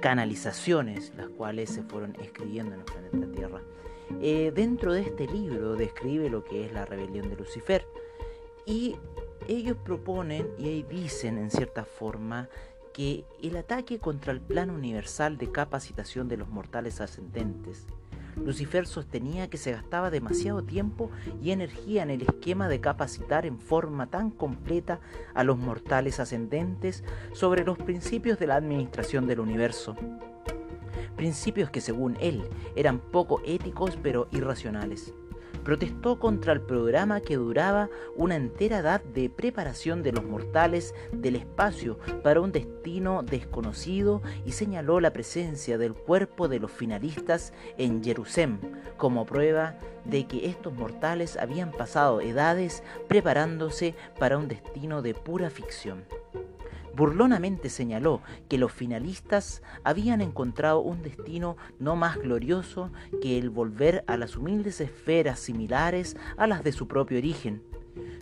canalizaciones, 0.00 1.14
las 1.16 1.30
cuales 1.30 1.70
se 1.70 1.84
fueron 1.84 2.14
escribiendo 2.20 2.74
en 2.74 2.80
el 2.80 2.84
planeta 2.84 3.32
Tierra. 3.32 3.62
Eh, 4.20 4.52
dentro 4.54 4.92
de 4.92 5.02
este 5.02 5.26
libro 5.26 5.74
describe 5.74 6.30
lo 6.30 6.44
que 6.44 6.66
es 6.66 6.72
la 6.72 6.84
rebelión 6.84 7.28
de 7.28 7.36
Lucifer. 7.36 7.86
Y 8.66 8.96
ellos 9.48 9.76
proponen 9.84 10.48
y 10.58 10.68
ahí 10.68 10.82
dicen 10.82 11.38
en 11.38 11.50
cierta 11.50 11.84
forma 11.84 12.48
que 12.92 13.24
el 13.42 13.56
ataque 13.56 13.98
contra 13.98 14.32
el 14.32 14.40
plan 14.40 14.70
universal 14.70 15.38
de 15.38 15.50
capacitación 15.50 16.28
de 16.28 16.36
los 16.36 16.48
mortales 16.48 17.00
ascendentes. 17.00 17.86
Lucifer 18.36 18.86
sostenía 18.86 19.50
que 19.50 19.58
se 19.58 19.72
gastaba 19.72 20.10
demasiado 20.10 20.62
tiempo 20.62 21.10
y 21.42 21.50
energía 21.50 22.02
en 22.02 22.10
el 22.10 22.22
esquema 22.22 22.68
de 22.68 22.80
capacitar 22.80 23.44
en 23.44 23.58
forma 23.58 24.06
tan 24.06 24.30
completa 24.30 25.00
a 25.34 25.44
los 25.44 25.58
mortales 25.58 26.18
ascendentes 26.18 27.04
sobre 27.32 27.64
los 27.64 27.78
principios 27.78 28.38
de 28.38 28.46
la 28.46 28.56
administración 28.56 29.26
del 29.26 29.40
universo 29.40 29.96
principios 31.16 31.70
que 31.70 31.80
según 31.80 32.16
él 32.20 32.42
eran 32.76 32.98
poco 32.98 33.40
éticos 33.44 33.98
pero 34.02 34.28
irracionales. 34.30 35.14
Protestó 35.64 36.18
contra 36.18 36.52
el 36.52 36.60
programa 36.60 37.20
que 37.20 37.36
duraba 37.36 37.88
una 38.16 38.34
entera 38.34 38.78
edad 38.78 39.00
de 39.00 39.30
preparación 39.30 40.02
de 40.02 40.10
los 40.10 40.24
mortales 40.24 40.92
del 41.12 41.36
espacio 41.36 41.98
para 42.24 42.40
un 42.40 42.50
destino 42.50 43.22
desconocido 43.22 44.22
y 44.44 44.52
señaló 44.52 44.98
la 44.98 45.12
presencia 45.12 45.78
del 45.78 45.94
cuerpo 45.94 46.48
de 46.48 46.58
los 46.58 46.72
finalistas 46.72 47.52
en 47.78 48.02
Jerusalén 48.02 48.58
como 48.96 49.24
prueba 49.24 49.78
de 50.04 50.26
que 50.26 50.46
estos 50.46 50.72
mortales 50.72 51.36
habían 51.36 51.70
pasado 51.70 52.20
edades 52.20 52.82
preparándose 53.08 53.94
para 54.18 54.38
un 54.38 54.48
destino 54.48 55.00
de 55.00 55.14
pura 55.14 55.48
ficción 55.50 56.04
burlonamente 56.96 57.68
señaló 57.68 58.20
que 58.48 58.58
los 58.58 58.72
finalistas 58.72 59.62
habían 59.84 60.20
encontrado 60.20 60.80
un 60.80 61.02
destino 61.02 61.56
no 61.78 61.96
más 61.96 62.18
glorioso 62.18 62.90
que 63.20 63.38
el 63.38 63.50
volver 63.50 64.04
a 64.06 64.16
las 64.16 64.36
humildes 64.36 64.80
esferas 64.80 65.38
similares 65.38 66.16
a 66.36 66.46
las 66.46 66.64
de 66.64 66.72
su 66.72 66.88
propio 66.88 67.18
origen, 67.18 67.62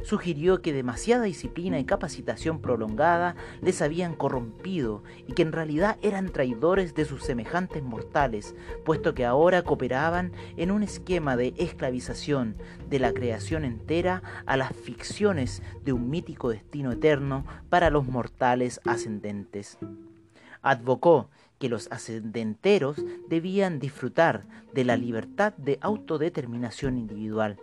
sugirió 0.02 0.62
que 0.62 0.72
demasiada 0.72 1.24
disciplina 1.24 1.78
y 1.78 1.84
capacitación 1.84 2.60
prolongada 2.60 3.36
les 3.60 3.82
habían 3.82 4.14
corrompido 4.14 5.02
y 5.26 5.32
que 5.32 5.42
en 5.42 5.52
realidad 5.52 5.98
eran 6.02 6.30
traidores 6.30 6.94
de 6.94 7.04
sus 7.04 7.22
semejantes 7.22 7.82
mortales, 7.82 8.54
puesto 8.84 9.14
que 9.14 9.24
ahora 9.24 9.62
cooperaban 9.62 10.32
en 10.56 10.70
un 10.70 10.82
esquema 10.82 11.36
de 11.36 11.54
esclavización 11.56 12.56
de 12.88 12.98
la 12.98 13.12
creación 13.12 13.64
entera 13.64 14.22
a 14.46 14.56
las 14.56 14.74
ficciones 14.74 15.62
de 15.84 15.92
un 15.92 16.10
mítico 16.10 16.50
destino 16.50 16.92
eterno 16.92 17.44
para 17.68 17.90
los 17.90 18.06
mortales 18.06 18.80
ascendentes. 18.84 19.78
Advocó 20.62 21.30
que 21.58 21.68
los 21.68 21.90
ascendenteros 21.90 22.96
debían 23.28 23.80
disfrutar 23.80 24.46
de 24.72 24.84
la 24.84 24.96
libertad 24.96 25.52
de 25.56 25.78
autodeterminación 25.82 26.96
individual 26.96 27.58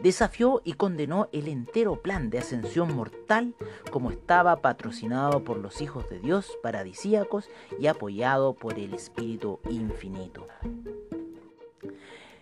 desafió 0.00 0.60
y 0.64 0.74
condenó 0.74 1.28
el 1.32 1.48
entero 1.48 2.02
plan 2.02 2.30
de 2.30 2.38
ascensión 2.38 2.94
mortal 2.94 3.54
como 3.90 4.10
estaba 4.10 4.56
patrocinado 4.56 5.44
por 5.44 5.58
los 5.58 5.80
hijos 5.80 6.08
de 6.10 6.20
Dios 6.20 6.58
paradisíacos 6.62 7.48
y 7.78 7.86
apoyado 7.86 8.54
por 8.54 8.78
el 8.78 8.94
Espíritu 8.94 9.60
Infinito. 9.68 10.46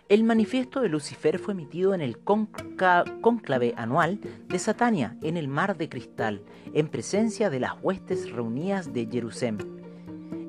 El 0.09 0.23
manifiesto 0.25 0.81
de 0.81 0.89
Lucifer 0.89 1.39
fue 1.39 1.53
emitido 1.53 1.93
en 1.93 2.01
el 2.01 2.19
cónclave 2.19 3.73
anual 3.77 4.19
de 4.47 4.59
Satania 4.59 5.17
en 5.21 5.37
el 5.37 5.47
Mar 5.47 5.77
de 5.77 5.89
Cristal, 5.89 6.43
en 6.73 6.87
presencia 6.89 7.49
de 7.49 7.59
las 7.59 7.73
huestes 7.81 8.29
reunidas 8.31 8.93
de 8.93 9.07
Jerusalén. 9.09 9.81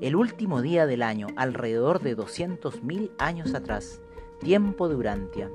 El 0.00 0.16
último 0.16 0.60
día 0.60 0.86
del 0.86 1.02
año, 1.02 1.28
alrededor 1.36 2.02
de 2.02 2.16
200.000 2.16 3.12
años 3.18 3.54
atrás, 3.54 4.02
tiempo 4.40 4.88
de 4.88 4.96
Urantia. 4.96 5.50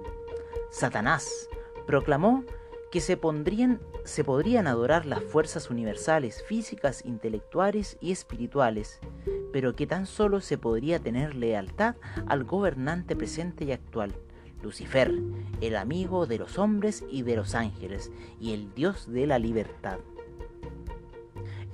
Satanás 0.70 1.50
proclamó 1.88 2.44
que 2.92 3.02
se, 3.02 3.18
pondrían, 3.18 3.80
se 4.04 4.24
podrían 4.24 4.68
adorar 4.68 5.06
las 5.06 5.24
fuerzas 5.24 5.70
universales, 5.70 6.44
físicas, 6.44 7.06
intelectuales 7.06 7.98
y 8.02 8.12
espirituales, 8.12 9.00
pero 9.52 9.76
que 9.76 9.88
tan 9.88 10.06
solo 10.06 10.42
se 10.42 10.58
podría 10.58 11.00
tener 11.00 11.36
lealtad 11.36 11.96
al 12.28 12.44
gobernante 12.44 13.16
presente 13.16 13.66
y 13.66 13.72
actual, 13.72 14.14
Lucifer, 14.62 15.12
el 15.62 15.76
amigo 15.76 16.26
de 16.26 16.40
los 16.40 16.58
hombres 16.58 17.04
y 17.10 17.22
de 17.24 17.36
los 17.36 17.56
ángeles, 17.56 18.12
y 18.40 18.54
el 18.54 18.74
Dios 18.74 19.12
de 19.12 19.28
la 19.28 19.40
libertad. 19.40 20.00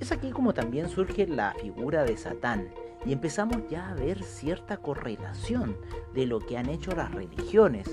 Es 0.00 0.12
aquí 0.12 0.30
como 0.30 0.52
también 0.52 0.88
surge 0.88 1.26
la 1.26 1.54
figura 1.54 2.04
de 2.04 2.16
Satán, 2.16 2.70
y 3.04 3.12
empezamos 3.12 3.58
ya 3.70 3.90
a 3.90 3.94
ver 3.94 4.22
cierta 4.22 4.78
correlación 4.78 5.76
de 6.14 6.26
lo 6.26 6.40
que 6.40 6.58
han 6.58 6.68
hecho 6.68 6.92
las 6.92 7.12
religiones 7.12 7.88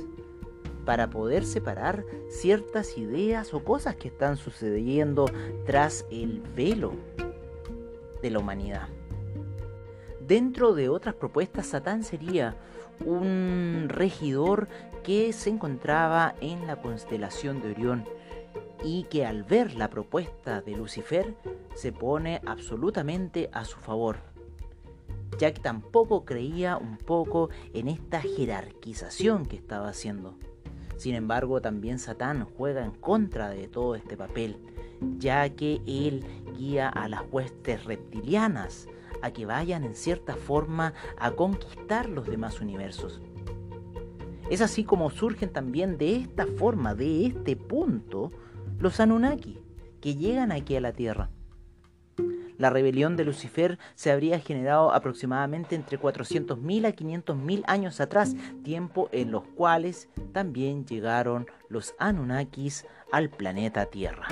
para 0.85 1.09
poder 1.09 1.45
separar 1.45 2.05
ciertas 2.29 2.97
ideas 2.97 3.53
o 3.53 3.63
cosas 3.63 3.95
que 3.95 4.09
están 4.09 4.37
sucediendo 4.37 5.25
tras 5.65 6.05
el 6.11 6.41
velo 6.55 6.93
de 8.21 8.29
la 8.29 8.39
humanidad. 8.39 8.87
Dentro 10.19 10.73
de 10.73 10.89
otras 10.89 11.15
propuestas, 11.15 11.67
Satán 11.67 12.03
sería 12.03 12.55
un 13.05 13.87
regidor 13.89 14.67
que 15.03 15.33
se 15.33 15.49
encontraba 15.49 16.35
en 16.39 16.65
la 16.65 16.81
constelación 16.81 17.61
de 17.61 17.71
Orión 17.71 18.05
y 18.83 19.03
que 19.05 19.25
al 19.25 19.43
ver 19.43 19.75
la 19.75 19.89
propuesta 19.89 20.61
de 20.61 20.75
Lucifer 20.75 21.35
se 21.75 21.91
pone 21.91 22.41
absolutamente 22.45 23.49
a 23.51 23.65
su 23.65 23.77
favor, 23.79 24.17
ya 25.37 25.53
que 25.53 25.61
tampoco 25.61 26.23
creía 26.23 26.77
un 26.77 26.97
poco 26.97 27.49
en 27.73 27.87
esta 27.87 28.21
jerarquización 28.21 29.45
que 29.45 29.57
estaba 29.57 29.89
haciendo. 29.89 30.35
Sin 30.97 31.15
embargo, 31.15 31.61
también 31.61 31.99
Satán 31.99 32.45
juega 32.57 32.83
en 32.83 32.91
contra 32.91 33.49
de 33.49 33.67
todo 33.67 33.95
este 33.95 34.15
papel, 34.17 34.57
ya 35.17 35.49
que 35.49 35.81
él 35.85 36.23
guía 36.57 36.89
a 36.89 37.07
las 37.07 37.23
huestes 37.31 37.83
reptilianas 37.85 38.87
a 39.21 39.31
que 39.31 39.45
vayan 39.45 39.83
en 39.83 39.95
cierta 39.95 40.35
forma 40.35 40.93
a 41.17 41.31
conquistar 41.31 42.09
los 42.09 42.27
demás 42.27 42.59
universos. 42.59 43.21
Es 44.49 44.61
así 44.61 44.83
como 44.83 45.09
surgen 45.09 45.51
también 45.51 45.97
de 45.97 46.17
esta 46.17 46.45
forma, 46.45 46.93
de 46.93 47.27
este 47.27 47.55
punto, 47.55 48.31
los 48.79 48.99
Anunnaki, 48.99 49.59
que 50.01 50.15
llegan 50.15 50.51
aquí 50.51 50.75
a 50.75 50.81
la 50.81 50.91
Tierra. 50.91 51.29
La 52.57 52.69
rebelión 52.69 53.15
de 53.15 53.25
Lucifer 53.25 53.79
se 53.95 54.11
habría 54.11 54.39
generado 54.39 54.93
aproximadamente 54.93 55.75
entre 55.75 55.99
400.000 55.99 56.85
a 56.85 56.95
500.000 56.95 57.63
años 57.67 57.99
atrás, 57.99 58.35
tiempo 58.63 59.09
en 59.11 59.31
los 59.31 59.43
cuales 59.43 60.09
también 60.31 60.85
llegaron 60.85 61.47
los 61.69 61.95
Anunnakis 61.97 62.85
al 63.11 63.29
planeta 63.29 63.85
Tierra. 63.87 64.27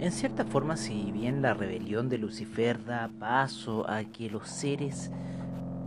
En 0.00 0.12
cierta 0.12 0.44
forma, 0.44 0.76
si 0.76 1.07
la 1.36 1.54
rebelión 1.54 2.08
de 2.08 2.18
Lucifer 2.18 2.84
da 2.84 3.10
paso 3.18 3.88
a 3.88 4.04
que 4.04 4.30
los 4.30 4.48
seres 4.48 5.10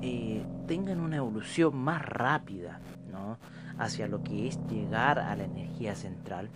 eh, 0.01 0.45
tengan 0.67 0.99
una 0.99 1.17
evolución 1.17 1.75
más 1.75 2.05
rápida, 2.05 2.79
¿no? 3.11 3.37
hacia 3.77 4.07
lo 4.07 4.23
que 4.23 4.47
es 4.47 4.59
llegar 4.69 5.19
a 5.19 5.35
la 5.35 5.43
energía 5.43 5.95
central. 5.95 6.49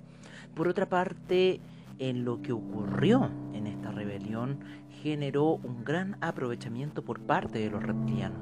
Por 0.54 0.68
otra 0.68 0.88
parte, 0.88 1.60
en 2.00 2.26
lo 2.26 2.42
que 2.42 2.54
ocurrió 2.54 3.30
en 3.54 3.68
esta 3.68 3.92
rebelión 3.92 4.60
generó 5.02 5.56
un 5.56 5.84
gran 5.84 6.18
aprovechamiento 6.22 7.04
por 7.04 7.20
parte 7.20 7.60
de 7.60 7.70
los 7.70 7.82
reptilianos, 7.82 8.40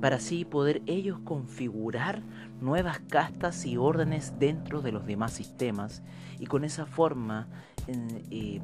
para 0.00 0.16
así 0.16 0.44
poder 0.44 0.82
ellos 0.86 1.18
configurar 1.24 2.22
nuevas 2.60 3.00
castas 3.00 3.64
y 3.66 3.76
órdenes 3.76 4.38
dentro 4.38 4.82
de 4.82 4.92
los 4.92 5.06
demás 5.06 5.32
sistemas 5.32 6.02
y 6.38 6.46
con 6.46 6.64
esa 6.64 6.86
forma 6.86 7.48
eh, 8.30 8.60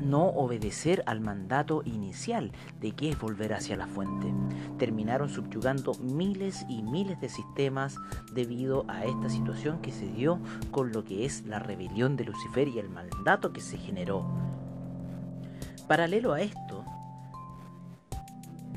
no 0.00 0.26
obedecer 0.26 1.02
al 1.06 1.20
mandato 1.20 1.82
inicial 1.84 2.52
de 2.80 2.92
que 2.92 3.10
es 3.10 3.18
volver 3.18 3.54
hacia 3.54 3.76
la 3.76 3.86
fuente. 3.86 4.32
Terminaron 4.78 5.28
subyugando 5.28 5.94
miles 5.94 6.64
y 6.68 6.82
miles 6.82 7.20
de 7.20 7.28
sistemas 7.28 7.96
debido 8.32 8.84
a 8.88 9.04
esta 9.04 9.28
situación 9.28 9.80
que 9.80 9.92
se 9.92 10.06
dio 10.06 10.40
con 10.70 10.92
lo 10.92 11.04
que 11.04 11.24
es 11.24 11.44
la 11.46 11.58
rebelión 11.58 12.16
de 12.16 12.24
Lucifer 12.24 12.68
y 12.68 12.78
el 12.78 12.88
mandato 12.88 13.52
que 13.52 13.60
se 13.60 13.78
generó. 13.78 14.24
Paralelo 15.88 16.32
a 16.32 16.40
esto, 16.40 16.83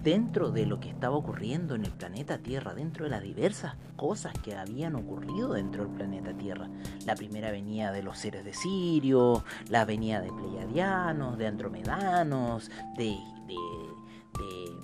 dentro 0.03 0.51
de 0.51 0.65
lo 0.65 0.79
que 0.79 0.89
estaba 0.89 1.15
ocurriendo 1.15 1.75
en 1.75 1.85
el 1.85 1.91
planeta 1.91 2.37
Tierra, 2.37 2.73
dentro 2.73 3.05
de 3.05 3.11
las 3.11 3.21
diversas 3.21 3.75
cosas 3.95 4.33
que 4.43 4.55
habían 4.55 4.95
ocurrido 4.95 5.53
dentro 5.53 5.85
del 5.85 5.93
planeta 5.93 6.33
Tierra. 6.33 6.69
La 7.05 7.15
primera 7.15 7.51
venía 7.51 7.91
de 7.91 8.03
los 8.03 8.17
seres 8.17 8.45
de 8.45 8.53
Sirio, 8.53 9.43
la 9.69 9.85
venía 9.85 10.21
de 10.21 10.31
Pleiadianos, 10.31 11.37
de 11.37 11.47
Andromedanos, 11.47 12.69
de, 12.97 13.17
de, 13.47 13.55
eh, 13.55 14.77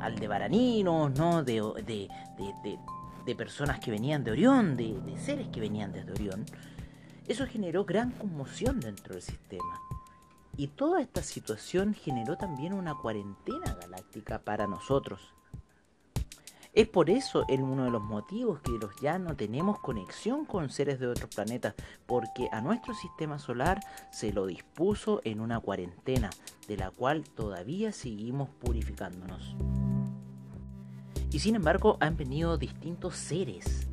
aldebaraninos, 0.00 1.12
¿no? 1.18 1.42
de, 1.42 1.60
de, 1.86 2.08
de, 3.24 3.34
personas 3.34 3.78
que 3.78 3.90
venían 3.90 4.24
de 4.24 4.30
Orión, 4.30 4.76
de 4.76 5.18
seres 5.18 5.48
que 5.48 5.60
venían 5.60 5.92
desde 5.92 6.12
Orión. 6.12 6.46
Eso 7.28 7.46
generó 7.46 7.84
gran 7.84 8.12
conmoción 8.12 8.80
dentro 8.80 9.12
del 9.12 9.22
sistema. 9.22 9.78
Y 10.58 10.66
toda 10.66 11.00
esta 11.00 11.22
situación 11.22 11.94
generó 11.94 12.36
también 12.36 12.72
una 12.72 12.96
cuarentena 12.96 13.76
galáctica 13.80 14.40
para 14.40 14.66
nosotros. 14.66 15.32
Es 16.74 16.88
por 16.88 17.10
eso 17.10 17.44
el, 17.48 17.62
uno 17.62 17.84
de 17.84 17.90
los 17.92 18.02
motivos 18.02 18.60
que 18.60 18.72
los 18.72 18.90
ya 19.00 19.20
no 19.20 19.36
tenemos 19.36 19.78
conexión 19.78 20.44
con 20.44 20.68
seres 20.68 20.98
de 20.98 21.06
otros 21.06 21.32
planetas, 21.32 21.74
porque 22.06 22.48
a 22.50 22.60
nuestro 22.60 22.92
sistema 22.94 23.38
solar 23.38 23.80
se 24.10 24.32
lo 24.32 24.46
dispuso 24.46 25.20
en 25.22 25.40
una 25.40 25.60
cuarentena, 25.60 26.28
de 26.66 26.76
la 26.76 26.90
cual 26.90 27.22
todavía 27.22 27.92
seguimos 27.92 28.48
purificándonos. 28.48 29.54
Y 31.30 31.38
sin 31.38 31.54
embargo 31.54 31.98
han 32.00 32.16
venido 32.16 32.58
distintos 32.58 33.14
seres 33.14 33.87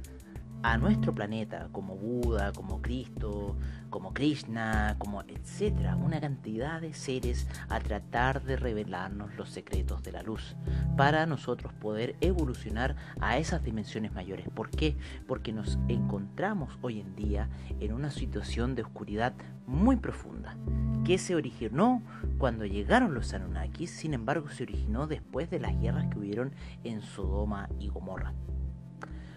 a 0.65 0.79
nuestro 0.79 1.13
planeta, 1.13 1.69
como 1.71 1.95
Buda, 1.95 2.51
como 2.51 2.81
Cristo, 2.81 3.55
como 3.91 4.15
Krishna, 4.15 4.95
como 4.97 5.21
etcétera, 5.21 5.95
una 5.95 6.19
cantidad 6.19 6.81
de 6.81 6.95
seres 6.95 7.47
a 7.69 7.79
tratar 7.79 8.41
de 8.43 8.55
revelarnos 8.55 9.35
los 9.35 9.49
secretos 9.51 10.01
de 10.01 10.11
la 10.11 10.23
luz 10.23 10.55
para 10.97 11.27
nosotros 11.27 11.71
poder 11.73 12.15
evolucionar 12.19 12.95
a 13.21 13.37
esas 13.37 13.63
dimensiones 13.63 14.11
mayores. 14.13 14.49
¿Por 14.55 14.71
qué? 14.71 14.97
Porque 15.27 15.53
nos 15.53 15.77
encontramos 15.87 16.79
hoy 16.81 16.99
en 16.99 17.15
día 17.15 17.47
en 17.79 17.93
una 17.93 18.09
situación 18.09 18.73
de 18.73 18.81
oscuridad 18.81 19.33
muy 19.67 19.97
profunda 19.97 20.57
que 21.05 21.19
se 21.19 21.35
originó 21.35 22.01
cuando 22.39 22.65
llegaron 22.65 23.13
los 23.13 23.35
Anunnakis, 23.35 23.91
sin 23.91 24.15
embargo 24.15 24.49
se 24.49 24.63
originó 24.63 25.05
después 25.05 25.47
de 25.51 25.59
las 25.59 25.79
guerras 25.79 26.07
que 26.07 26.17
hubieron 26.17 26.53
en 26.83 27.03
Sodoma 27.03 27.69
y 27.79 27.89
Gomorra. 27.89 28.33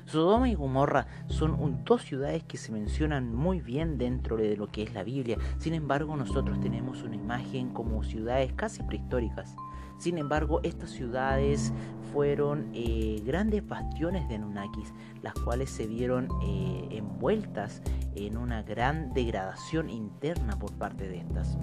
Sodoma 0.09 0.49
y 0.49 0.55
Gomorra 0.55 1.07
son 1.27 1.85
dos 1.85 2.03
ciudades 2.03 2.43
que 2.43 2.57
se 2.57 2.73
mencionan 2.73 3.35
muy 3.35 3.61
bien 3.61 3.99
dentro 3.99 4.39
de 4.39 4.57
lo 4.57 4.69
que 4.69 4.83
es 4.83 4.95
la 4.95 5.03
Biblia. 5.03 5.37
Sin 5.59 5.75
embargo, 5.75 6.17
nosotros 6.17 6.59
tenemos 6.61 7.03
una 7.03 7.17
imagen 7.17 7.69
como 7.75 8.03
ciudades 8.03 8.55
casi 8.55 8.83
prehistóricas. 8.83 9.55
Sin 9.99 10.17
embargo, 10.17 10.61
estas 10.63 10.91
ciudades 10.91 11.75
fueron 12.11 12.71
eh, 12.73 13.21
grandes 13.27 13.67
bastiones 13.69 14.27
de 14.31 14.37
Anunnakis, 14.37 14.95
las 15.23 15.35
cuales 15.35 15.69
se 15.69 15.87
vieron 15.87 16.29
eh, 16.43 16.89
envueltas 16.93 17.83
en 18.15 18.39
una 18.39 18.63
gran 18.63 19.13
degradación 19.13 19.91
interna 19.91 20.59
por 20.59 20.73
parte 20.73 21.07
de 21.07 21.19
estas. 21.19 21.59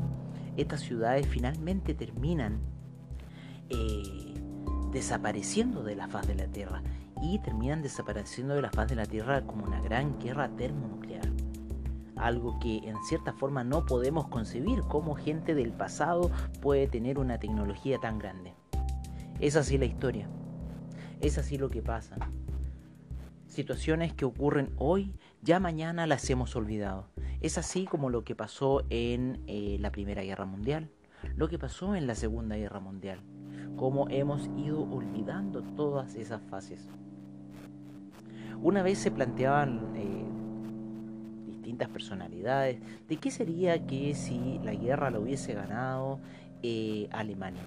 Estas 0.56 0.82
ciudades 0.82 1.28
finalmente 1.28 1.96
terminan 1.96 2.60
eh, 3.70 4.36
desapareciendo 4.92 5.84
de 5.84 5.96
la 5.96 6.08
faz 6.08 6.28
de 6.28 6.36
la 6.36 6.46
Tierra 6.46 6.84
y 7.34 7.40
terminan 7.40 7.82
desapareciendo 7.82 8.54
de 8.54 8.62
la 8.62 8.70
faz 8.70 8.88
de 8.88 8.96
la 8.96 9.06
Tierra 9.06 9.42
como 9.42 9.66
una 9.66 9.82
gran 9.82 10.20
guerra 10.20 10.48
termonuclear. 10.50 11.26
Algo 12.16 12.60
que 12.60 12.78
en 12.78 12.96
cierta 13.04 13.34
forma 13.34 13.64
no 13.64 13.86
podemos 13.86 14.28
concebir 14.28 14.82
cómo 14.84 15.16
gente 15.16 15.56
del 15.56 15.74
pasado 15.74 16.32
puede 16.62 16.88
tener 16.88 17.18
una 17.18 17.40
tecnología 17.40 18.00
tan 18.00 18.20
grande. 18.20 18.54
Es 19.40 19.56
así 19.56 19.78
la 19.78 19.86
historia. 19.86 20.30
Es 21.20 21.38
así 21.38 21.58
lo 21.58 21.70
que 21.70 21.82
pasa. 21.82 22.16
Situaciones 23.48 24.14
que 24.14 24.26
ocurren 24.26 24.72
hoy, 24.78 25.14
ya 25.42 25.60
mañana 25.60 26.08
las 26.08 26.30
hemos 26.30 26.56
olvidado. 26.56 27.08
Es 27.42 27.58
así 27.58 27.86
como 27.86 28.10
lo 28.10 28.24
que 28.24 28.36
pasó 28.36 28.84
en 28.90 29.42
eh, 29.48 29.78
la 29.80 29.92
Primera 29.92 30.24
Guerra 30.24 30.46
Mundial, 30.46 30.90
lo 31.36 31.48
que 31.48 31.58
pasó 31.58 31.96
en 31.96 32.08
la 32.08 32.16
Segunda 32.16 32.56
Guerra 32.56 32.80
Mundial, 32.80 33.20
cómo 33.78 34.08
hemos 34.10 34.50
ido 34.58 34.82
olvidando 34.84 35.62
todas 35.62 36.16
esas 36.16 36.42
fases. 36.44 36.90
Una 38.62 38.82
vez 38.84 39.00
se 39.00 39.12
planteaban 39.12 39.96
eh, 39.96 40.26
distintas 41.48 41.90
personalidades 41.90 42.80
de 43.08 43.18
qué 43.18 43.32
sería 43.32 43.86
que 43.86 44.16
si 44.16 44.60
la 44.64 44.74
guerra 44.74 45.12
la 45.12 45.20
hubiese 45.20 45.54
ganado 45.54 46.20
eh, 46.64 47.08
Alemania. 47.12 47.64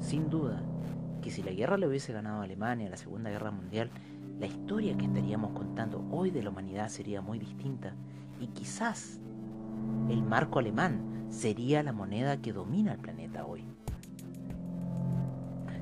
Sin 0.00 0.28
duda, 0.28 0.62
que 1.22 1.30
si 1.30 1.42
la 1.42 1.52
guerra 1.52 1.78
la 1.78 1.86
hubiese 1.86 2.12
ganado 2.12 2.42
Alemania, 2.42 2.90
la 2.90 2.96
Segunda 2.96 3.30
Guerra 3.30 3.50
Mundial, 3.50 3.90
la 4.38 4.46
historia 4.46 4.96
que 4.96 5.06
estaríamos 5.06 5.52
contando 5.52 6.04
hoy 6.10 6.30
de 6.30 6.42
la 6.42 6.50
humanidad 6.50 6.88
sería 6.88 7.20
muy 7.20 7.38
distinta. 7.38 7.94
Y 8.40 8.48
quizás 8.48 9.20
el 10.08 10.22
marco 10.22 10.58
alemán 10.58 11.26
sería 11.28 11.82
la 11.82 11.92
moneda 11.92 12.42
que 12.42 12.52
domina 12.52 12.92
el 12.92 12.98
planeta 12.98 13.46
hoy. 13.46 13.64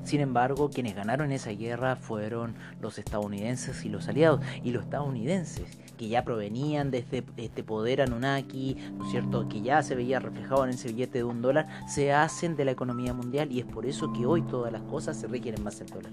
Sin 0.03 0.19
embargo, 0.19 0.69
quienes 0.69 0.95
ganaron 0.95 1.31
esa 1.31 1.51
guerra 1.51 1.95
fueron 1.95 2.55
los 2.81 2.97
estadounidenses 2.97 3.85
y 3.85 3.89
los 3.89 4.07
aliados. 4.07 4.41
Y 4.63 4.71
los 4.71 4.83
estadounidenses, 4.83 5.77
que 5.97 6.07
ya 6.07 6.23
provenían 6.23 6.91
de 6.91 6.99
este, 6.99 7.23
este 7.37 7.63
poder 7.63 8.01
Anunnaki, 8.01 8.77
¿no 8.97 9.05
es 9.05 9.11
cierto?, 9.11 9.47
que 9.47 9.61
ya 9.61 9.83
se 9.83 9.95
veía 9.95 10.19
reflejado 10.19 10.65
en 10.65 10.71
ese 10.71 10.89
billete 10.89 11.19
de 11.19 11.23
un 11.23 11.41
dólar, 11.41 11.67
se 11.87 12.13
hacen 12.13 12.55
de 12.55 12.65
la 12.65 12.71
economía 12.71 13.13
mundial 13.13 13.51
y 13.51 13.59
es 13.59 13.65
por 13.65 13.85
eso 13.85 14.11
que 14.11 14.25
hoy 14.25 14.41
todas 14.41 14.71
las 14.71 14.81
cosas 14.83 15.17
se 15.17 15.27
requieren 15.27 15.63
más 15.63 15.79
el 15.81 15.87
dólar. 15.87 16.11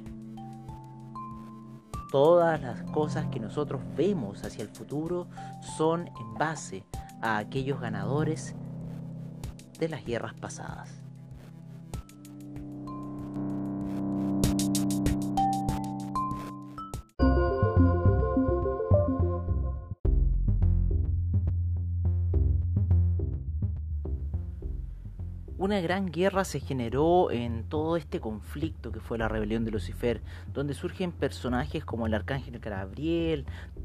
Todas 2.11 2.61
las 2.63 2.83
cosas 2.85 3.27
que 3.27 3.39
nosotros 3.39 3.83
vemos 3.97 4.43
hacia 4.43 4.63
el 4.63 4.71
futuro 4.71 5.29
son 5.77 6.09
en 6.09 6.35
base 6.39 6.85
a 7.21 7.37
aquellos 7.37 7.81
ganadores 7.81 8.55
de 9.79 9.89
las 9.89 10.05
guerras 10.05 10.35
pasadas. 10.35 10.98
Una 25.69 25.83
gran 25.83 26.07
guerra 26.07 26.47
se 26.47 26.61
generó 26.61 27.31
en 27.31 27.63
todo 27.63 27.99
este 27.99 28.21
conflicto 28.21 28.91
que 28.91 29.01
fue 29.01 29.19
la 29.19 29.29
rebelión 29.29 29.67
de 29.67 29.71
Lucifer, 29.71 30.23
donde 30.55 30.73
surgen 30.73 31.13
personajes 31.13 31.85
como 31.85 32.07
el 32.07 32.15
arcángel 32.15 32.59
Gabriel, 32.59 33.45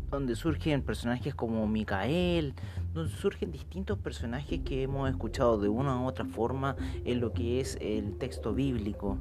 donde 0.10 0.38
surgen 0.38 0.82
personajes 0.82 1.36
como 1.36 1.67
Micael, 1.67 2.54
donde 2.93 3.12
surgen 3.12 3.52
distintos 3.52 4.00
personajes 4.00 4.62
que 4.62 4.84
hemos 4.84 5.10
escuchado 5.10 5.60
de 5.60 5.67
una 5.67 6.00
u 6.00 6.06
otra 6.06 6.24
forma 6.24 6.78
en 7.04 7.19
lo 7.19 7.34
que 7.34 7.60
es 7.60 7.78
el 7.82 8.17
texto 8.17 8.54
bíblico. 8.54 9.17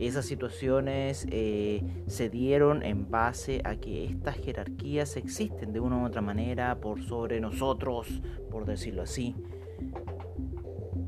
Esas 0.00 0.26
situaciones 0.26 1.24
eh, 1.30 1.84
se 2.08 2.30
dieron 2.30 2.82
en 2.82 3.08
base 3.12 3.62
a 3.64 3.76
que 3.76 4.06
estas 4.06 4.34
jerarquías 4.38 5.16
existen 5.16 5.72
de 5.72 5.78
una 5.78 5.98
u 5.98 6.04
otra 6.04 6.20
manera 6.20 6.80
por 6.80 7.00
sobre 7.04 7.40
nosotros, 7.40 8.08
por 8.50 8.66
decirlo 8.66 9.02
así. 9.02 9.36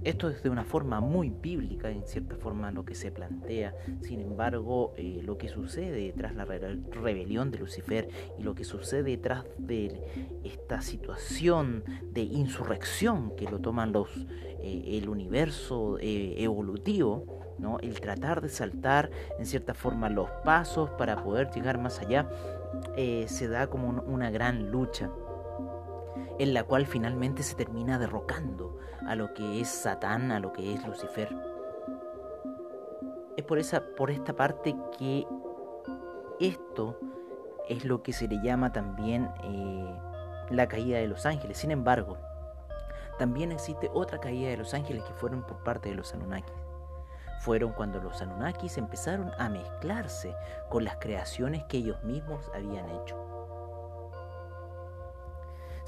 Esto 0.04 0.28
es 0.28 0.42
de 0.42 0.50
una 0.50 0.64
forma 0.64 1.00
muy 1.00 1.30
bíblica, 1.30 1.88
en 1.88 2.04
cierta 2.04 2.34
forma, 2.34 2.72
lo 2.72 2.84
que 2.84 2.96
se 2.96 3.12
plantea. 3.12 3.72
Sin 4.00 4.20
embargo, 4.20 4.94
eh, 4.96 5.20
lo 5.22 5.38
que 5.38 5.48
sucede 5.48 6.12
tras 6.16 6.34
la 6.34 6.44
rebelión 6.44 7.52
de 7.52 7.58
Lucifer 7.58 8.08
y 8.36 8.42
lo 8.42 8.56
que 8.56 8.64
sucede 8.64 9.04
detrás 9.04 9.44
de 9.58 10.02
esta 10.42 10.82
situación 10.82 11.84
de 12.12 12.22
insurrección 12.22 13.36
que 13.36 13.44
lo 13.44 13.60
toman 13.60 13.92
los, 13.92 14.08
eh, 14.60 14.98
el 15.00 15.08
universo 15.08 15.98
eh, 16.00 16.34
evolutivo, 16.42 17.54
¿no? 17.60 17.78
el 17.78 18.00
tratar 18.00 18.40
de 18.40 18.48
saltar 18.48 19.08
en 19.38 19.46
cierta 19.46 19.72
forma 19.72 20.10
los 20.10 20.28
pasos 20.44 20.90
para 20.98 21.22
poder 21.22 21.48
llegar 21.54 21.78
más 21.78 22.00
allá, 22.00 22.28
se 22.96 23.48
da 23.48 23.68
como 23.68 23.88
una 23.88 24.30
gran 24.30 24.70
lucha 24.70 25.10
en 26.38 26.54
la 26.54 26.64
cual 26.64 26.86
finalmente 26.86 27.42
se 27.42 27.54
termina 27.54 27.98
derrocando 27.98 28.78
a 29.06 29.14
lo 29.14 29.32
que 29.34 29.60
es 29.60 29.68
Satán, 29.68 30.32
a 30.32 30.40
lo 30.40 30.52
que 30.52 30.74
es 30.74 30.86
Lucifer. 30.86 31.34
Es 33.36 33.44
por, 33.44 33.58
esa, 33.58 33.82
por 33.96 34.10
esta 34.10 34.34
parte 34.34 34.76
que 34.98 35.26
esto 36.40 36.98
es 37.68 37.84
lo 37.84 38.02
que 38.02 38.12
se 38.12 38.28
le 38.28 38.40
llama 38.42 38.72
también 38.72 39.30
eh, 39.44 40.00
la 40.50 40.68
caída 40.68 40.98
de 40.98 41.08
los 41.08 41.24
ángeles. 41.26 41.58
Sin 41.58 41.70
embargo, 41.70 42.18
también 43.18 43.52
existe 43.52 43.90
otra 43.94 44.18
caída 44.18 44.50
de 44.50 44.56
los 44.56 44.74
ángeles 44.74 45.04
que 45.04 45.14
fueron 45.14 45.42
por 45.42 45.62
parte 45.62 45.88
de 45.88 45.94
los 45.94 46.12
Anunnakis. 46.12 46.54
Fueron 47.40 47.72
cuando 47.72 48.00
los 48.00 48.20
Anunnakis 48.22 48.78
empezaron 48.78 49.30
a 49.38 49.48
mezclarse 49.48 50.34
con 50.68 50.84
las 50.84 50.96
creaciones 50.96 51.64
que 51.64 51.78
ellos 51.78 52.02
mismos 52.04 52.50
habían 52.54 52.88
hecho. 52.90 53.31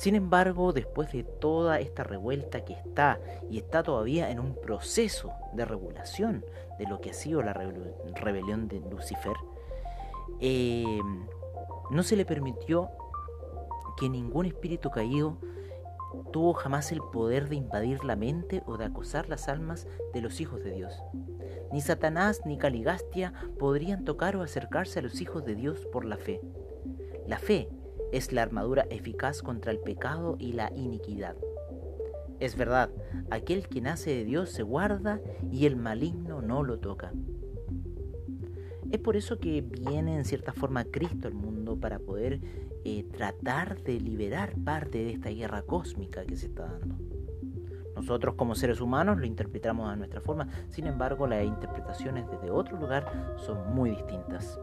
Sin 0.05 0.17
embargo, 0.17 0.75
después 0.75 1.11
de 1.13 1.25
toda 1.25 1.81
esta 1.81 2.05
revuelta 2.05 2.63
que 2.63 2.75
está 2.75 3.19
y 3.51 3.57
está 3.57 3.83
todavía 3.83 4.31
en 4.31 4.39
un 4.39 4.55
proceso 4.55 5.33
de 5.55 5.65
regulación 5.65 6.45
de 6.79 6.87
lo 6.87 7.01
que 7.01 7.09
ha 7.09 7.15
sido 7.15 7.43
la 7.43 7.55
rebelión 7.55 8.69
de 8.69 8.81
Lucifer, 8.81 9.33
eh, 10.41 11.01
no 11.91 12.03
se 12.03 12.17
le 12.17 12.27
permitió 12.27 12.91
que 13.97 14.11
ningún 14.11 14.45
espíritu 14.45 14.91
caído 14.91 15.39
tuvo 16.35 16.53
jamás 16.53 16.93
el 16.93 17.01
poder 17.01 17.49
de 17.49 17.57
invadir 17.57 18.05
la 18.05 18.15
mente 18.15 18.63
o 18.67 18.77
de 18.77 18.85
acosar 18.85 19.31
las 19.31 19.49
almas 19.49 19.87
de 20.13 20.21
los 20.21 20.39
hijos 20.39 20.63
de 20.63 20.73
Dios. 20.73 21.03
Ni 21.73 21.81
Satanás 21.81 22.43
ni 22.45 22.59
Caligastia 22.59 23.33
podrían 23.59 24.05
tocar 24.05 24.37
o 24.37 24.43
acercarse 24.43 24.99
a 24.99 25.03
los 25.03 25.23
hijos 25.23 25.47
de 25.47 25.55
Dios 25.55 25.87
por 25.87 26.05
la 26.05 26.19
fe. 26.19 26.43
La 27.27 27.39
fe 27.39 27.71
es 28.17 28.33
la 28.33 28.43
armadura 28.43 28.87
eficaz 28.91 29.43
contra 29.43 29.73
el 29.73 29.81
pecado 29.81 30.37
y 30.39 30.53
la 30.53 30.71
iniquidad. 30.77 31.37
Es 32.39 32.57
verdad, 32.57 32.91
aquel 33.31 33.69
que 33.69 33.81
nace 33.81 34.11
de 34.11 34.25
Dios 34.25 34.51
se 34.51 34.63
guarda 34.63 35.21
y 35.51 35.67
el 35.67 35.75
maligno 35.75 36.41
no 36.41 36.63
lo 36.63 36.79
toca. 36.79 37.13
Es 38.93 39.01
por 39.01 39.17
eso 39.17 39.39
que 39.39 39.63
viene 39.63 40.17
en 40.17 40.25
cierta 40.25 40.53
forma 40.53 40.85
Cristo 40.85 41.27
al 41.27 41.35
mundo 41.35 41.77
para 41.77 41.99
poder 41.99 42.41
eh, 42.85 43.05
tratar 43.17 43.83
de 43.83 44.01
liberar 44.01 44.55
parte 44.65 44.99
de 44.99 45.11
esta 45.11 45.31
guerra 45.31 45.63
cósmica 45.63 46.25
que 46.25 46.37
se 46.37 46.47
está 46.47 46.67
dando. 46.67 46.97
Nosotros 47.97 48.37
como 48.37 48.55
seres 48.55 48.81
humanos 48.81 49.19
lo 49.19 49.27
interpretamos 49.27 49.91
a 49.91 49.97
nuestra 49.97 50.21
forma, 50.21 50.49
sin 50.69 50.87
embargo 50.87 51.27
las 51.27 51.45
interpretaciones 51.45 52.31
desde 52.31 52.51
otro 52.51 52.79
lugar 52.79 53.35
son 53.37 53.75
muy 53.75 53.91
distintas. 53.91 54.61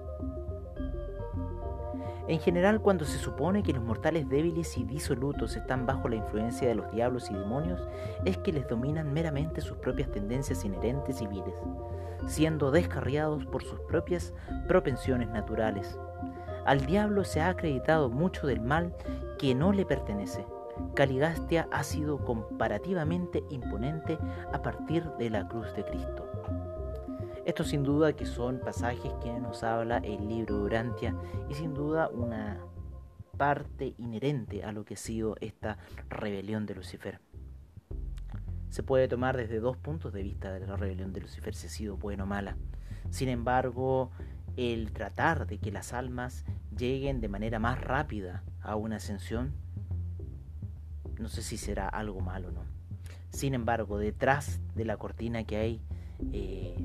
En 2.28 2.40
general, 2.40 2.82
cuando 2.82 3.04
se 3.04 3.18
supone 3.18 3.64
que 3.64 3.74
los 3.74 3.84
mortales 3.84 4.30
débiles 4.30 4.78
y 4.78 4.84
disolutos 4.84 5.56
están 5.56 5.86
bajo 5.86 6.08
la 6.08 6.18
influencia 6.18 6.68
de 6.68 6.76
los 6.76 6.92
diablos 6.92 7.30
y 7.32 7.34
demonios, 7.34 7.82
es 8.26 8.38
que 8.38 8.54
les 8.54 8.68
dominan 8.68 9.12
meramente 9.12 9.62
sus 9.62 9.78
propias 9.78 10.12
tendencias 10.12 10.64
inherentes 10.64 11.22
y 11.22 11.28
viles, 11.28 11.56
siendo 12.28 12.72
descarriados 12.72 13.46
por 13.48 13.64
sus 13.64 13.80
propias 13.82 14.34
propensiones 14.68 15.30
naturales. 15.30 15.98
Al 16.66 16.86
diablo 16.86 17.24
se 17.24 17.42
ha 17.42 17.50
acreditado 17.50 18.10
mucho 18.10 18.46
del 18.46 18.62
mal 18.62 18.96
que 19.40 19.56
no 19.56 19.74
le 19.74 19.86
pertenece. 19.86 20.46
Caligastia 20.94 21.68
ha 21.72 21.84
sido 21.84 22.24
comparativamente 22.24 23.44
imponente 23.50 24.18
a 24.54 24.62
partir 24.62 25.04
de 25.18 25.30
la 25.32 25.48
cruz 25.48 25.74
de 25.76 25.84
Cristo. 25.84 26.31
Estos 27.46 27.70
sin 27.70 27.84
duda 27.84 28.14
que 28.14 28.26
son 28.26 28.60
pasajes 28.60 29.12
que 29.24 29.32
nos 29.40 29.64
habla 29.64 29.98
el 29.98 30.28
libro 30.28 30.58
de 30.58 30.64
Urantia 30.64 31.16
y 31.50 31.56
sin 31.56 31.74
duda 31.74 32.08
una 32.10 32.60
parte 33.36 33.96
inherente 33.98 34.64
a 34.64 34.72
lo 34.72 34.86
que 34.86 34.94
ha 34.94 34.98
sido 34.98 35.36
esta 35.42 35.80
rebelión 36.10 36.68
de 36.68 36.76
Lucifer. 36.76 37.20
Se 38.70 38.84
puede 38.84 39.08
tomar 39.08 39.36
desde 39.38 39.60
dos 39.60 39.76
puntos 39.76 40.14
de 40.14 40.22
vista 40.22 40.54
de 40.54 40.68
la 40.68 40.78
rebelión 40.78 41.14
de 41.14 41.22
Lucifer, 41.22 41.56
si 41.56 41.66
ha 41.66 41.70
sido 41.72 41.98
buena 41.98 42.24
o 42.24 42.28
mala. 42.28 42.58
Sin 43.10 43.28
embargo, 43.28 44.12
el 44.56 44.94
tratar 44.94 45.48
de 45.48 45.58
que 45.58 45.72
las 45.72 45.94
almas 45.94 46.46
lleguen 46.78 47.22
de 47.22 47.28
manera 47.28 47.58
más 47.58 47.82
rápida 47.82 48.44
a 48.62 48.76
una 48.76 48.98
ascensión, 48.98 49.54
no 51.20 51.28
sé 51.28 51.42
si 51.42 51.58
será 51.58 51.90
algo 51.90 52.20
malo 52.22 52.50
o 52.50 52.52
no. 52.52 52.64
Sin 53.30 53.56
embargo, 53.56 53.98
detrás 53.98 54.62
de 54.76 54.86
la 54.86 54.98
cortina 54.98 55.44
que 55.44 55.58
hay 55.58 55.82
eh, 56.34 56.76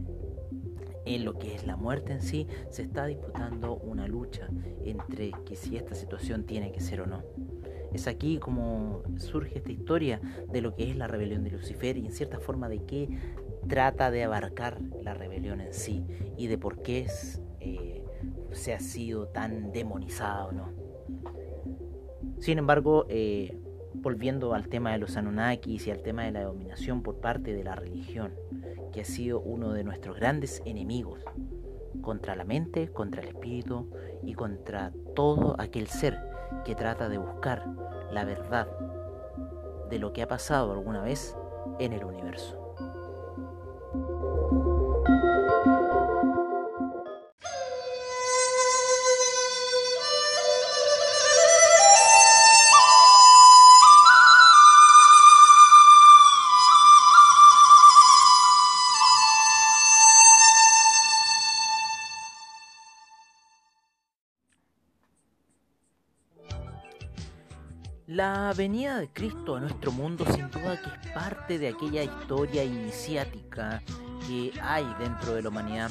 en 1.05 1.25
lo 1.25 1.39
que 1.39 1.55
es 1.55 1.67
la 1.67 1.77
muerte 1.77 2.13
en 2.13 2.21
sí, 2.21 2.47
se 2.71 2.83
está 2.83 3.07
disputando 3.07 3.77
una 3.77 4.07
lucha 4.09 4.49
entre 4.85 5.33
que 5.45 5.57
si 5.57 5.77
esta 5.77 5.95
situación 5.95 6.45
tiene 6.45 6.73
que 6.73 6.81
ser 6.81 7.01
o 7.01 7.07
no. 7.07 7.23
Es 7.93 8.09
aquí 8.09 8.39
como 8.39 9.03
surge 9.17 9.59
esta 9.59 9.73
historia 9.73 10.21
de 10.53 10.61
lo 10.61 10.75
que 10.75 10.91
es 10.91 10.97
la 10.97 11.07
rebelión 11.07 11.45
de 11.45 11.51
Lucifer 11.51 11.97
y 11.97 12.07
en 12.07 12.13
cierta 12.13 12.41
forma 12.41 12.69
de 12.69 12.85
qué 12.85 13.09
trata 13.69 14.11
de 14.11 14.25
abarcar 14.25 14.81
la 15.03 15.15
rebelión 15.15 15.61
en 15.61 15.73
sí 15.73 16.05
y 16.37 16.49
de 16.49 16.59
por 16.59 16.83
qué 16.83 17.07
eh, 17.61 18.05
se 18.53 18.75
ha 18.75 18.81
sido 18.81 19.29
tan 19.29 19.73
demonizada 19.73 20.47
o 20.47 20.53
no. 20.53 20.73
Sin 22.39 22.59
embargo, 22.59 23.07
eh, 23.09 23.57
volviendo 24.03 24.55
al 24.55 24.69
tema 24.69 24.93
de 24.93 24.99
los 24.99 25.17
Anunnakis 25.17 25.87
y 25.87 25.91
al 25.91 26.03
tema 26.03 26.25
de 26.25 26.33
la 26.33 26.45
dominación 26.45 27.03
por 27.03 27.21
parte 27.21 27.53
de 27.53 27.65
la 27.65 27.75
religión, 27.75 28.33
que 28.93 29.01
ha 29.03 29.05
sido 29.05 29.41
uno 29.41 29.73
de 29.73 29.85
nuestros 29.85 30.17
grandes 30.17 30.63
enemigos 30.65 31.21
contra 32.01 32.37
la 32.37 32.45
mente, 32.45 32.89
contra 32.89 33.23
el 33.23 33.29
espíritu 33.29 33.91
y 34.23 34.35
contra 34.35 34.93
todo 35.15 35.57
aquel 35.59 35.87
ser 35.87 36.19
que 36.65 36.75
trata 36.75 37.09
de 37.09 37.19
buscar 37.19 37.67
la 38.13 38.25
verdad 38.25 38.69
de 39.91 39.99
lo 39.99 40.13
que 40.13 40.23
ha 40.23 40.29
pasado 40.29 40.73
alguna 40.73 41.03
vez 41.03 41.37
en 41.79 41.93
el 41.93 42.05
universo. 42.05 42.66
La 68.09 68.53
venida 68.57 68.99
de 68.99 69.09
Cristo 69.09 69.57
a 69.57 69.61
nuestro 69.61 69.91
mundo 69.91 70.25
sin 70.33 70.49
duda 70.49 70.81
que 70.81 70.91
es 70.91 71.13
parte 71.13 71.59
de 71.59 71.71
aquella 71.71 72.05
historia 72.05 72.63
iniciática 72.63 73.83
que 74.29 74.53
hay 74.63 74.87
dentro 75.01 75.35
de 75.35 75.43
la 75.43 75.49
humanidad. 75.49 75.91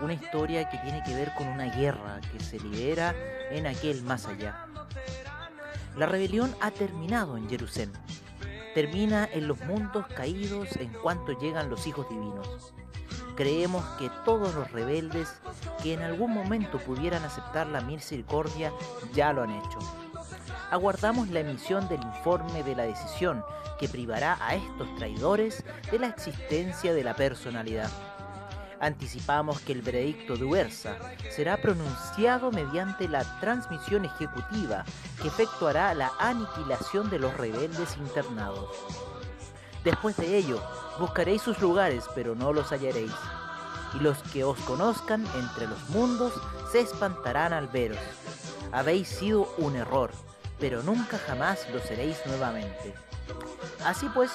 Una 0.00 0.14
historia 0.14 0.68
que 0.68 0.78
tiene 0.78 1.00
que 1.04 1.14
ver 1.14 1.32
con 1.38 1.46
una 1.46 1.66
guerra 1.76 2.20
que 2.32 2.40
se 2.40 2.58
libera 2.58 3.14
en 3.52 3.68
aquel 3.68 4.02
más 4.02 4.26
allá. 4.26 4.66
La 5.96 6.06
rebelión 6.06 6.56
ha 6.60 6.72
terminado 6.72 7.36
en 7.36 7.48
Jerusalén. 7.48 7.92
Termina 8.74 9.28
en 9.32 9.46
los 9.46 9.60
mundos 9.60 10.08
caídos 10.16 10.74
en 10.74 10.92
cuanto 10.92 11.38
llegan 11.38 11.70
los 11.70 11.86
hijos 11.86 12.08
divinos. 12.08 12.74
Creemos 13.36 13.84
que 13.96 14.10
todos 14.24 14.56
los 14.56 14.72
rebeldes 14.72 15.40
que 15.84 15.94
en 15.94 16.02
algún 16.02 16.34
momento 16.34 16.78
pudieran 16.78 17.22
aceptar 17.22 17.68
la 17.68 17.80
misericordia 17.80 18.72
ya 19.14 19.32
lo 19.32 19.44
han 19.44 19.50
hecho 19.50 20.01
aguardamos 20.72 21.28
la 21.28 21.40
emisión 21.40 21.86
del 21.86 22.02
informe 22.02 22.62
de 22.62 22.74
la 22.74 22.84
decisión 22.84 23.44
que 23.78 23.90
privará 23.90 24.38
a 24.40 24.54
estos 24.54 24.88
traidores 24.96 25.62
de 25.90 25.98
la 25.98 26.06
existencia 26.06 26.94
de 26.94 27.04
la 27.04 27.14
personalidad. 27.14 27.90
Anticipamos 28.80 29.60
que 29.60 29.72
el 29.72 29.82
veredicto 29.82 30.34
de 30.34 30.44
Uerza 30.44 30.96
será 31.30 31.58
pronunciado 31.58 32.50
mediante 32.50 33.06
la 33.06 33.22
transmisión 33.38 34.06
ejecutiva 34.06 34.86
que 35.20 35.28
efectuará 35.28 35.92
la 35.92 36.10
aniquilación 36.18 37.10
de 37.10 37.18
los 37.18 37.36
rebeldes 37.36 37.98
internados. 37.98 38.70
Después 39.84 40.16
de 40.16 40.38
ello, 40.38 40.58
buscaréis 40.98 41.42
sus 41.42 41.60
lugares, 41.60 42.04
pero 42.14 42.34
no 42.34 42.50
los 42.54 42.72
hallaréis. 42.72 43.12
Y 43.94 43.98
los 43.98 44.22
que 44.32 44.42
os 44.42 44.58
conozcan 44.60 45.26
entre 45.34 45.66
los 45.66 45.90
mundos 45.90 46.32
se 46.72 46.80
espantarán 46.80 47.52
al 47.52 47.68
veros. 47.68 47.98
Habéis 48.72 49.08
sido 49.08 49.54
un 49.58 49.76
error, 49.76 50.12
pero 50.62 50.80
nunca 50.84 51.18
jamás 51.18 51.68
lo 51.72 51.80
seréis 51.80 52.24
nuevamente. 52.24 52.94
Así 53.84 54.08
pues, 54.14 54.30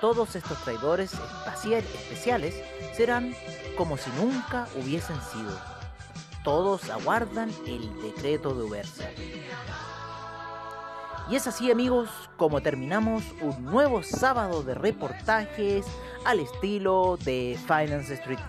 todos 0.00 0.34
estos 0.34 0.60
traidores 0.64 1.12
especiales 1.46 2.56
serán 2.96 3.32
como 3.76 3.96
si 3.96 4.10
nunca 4.18 4.66
hubiesen 4.74 5.14
sido. 5.32 5.56
Todos 6.42 6.90
aguardan 6.90 7.52
el 7.64 8.02
decreto 8.02 8.54
de 8.54 8.64
Ubersa. 8.64 9.04
Y 11.30 11.36
es 11.36 11.46
así 11.46 11.70
amigos 11.70 12.10
como 12.36 12.60
terminamos 12.60 13.22
un 13.40 13.64
nuevo 13.64 14.02
sábado 14.02 14.64
de 14.64 14.74
reportajes 14.74 15.86
al 16.24 16.40
estilo 16.40 17.18
de 17.24 17.56
Finance 17.68 18.14
Street. 18.14 18.40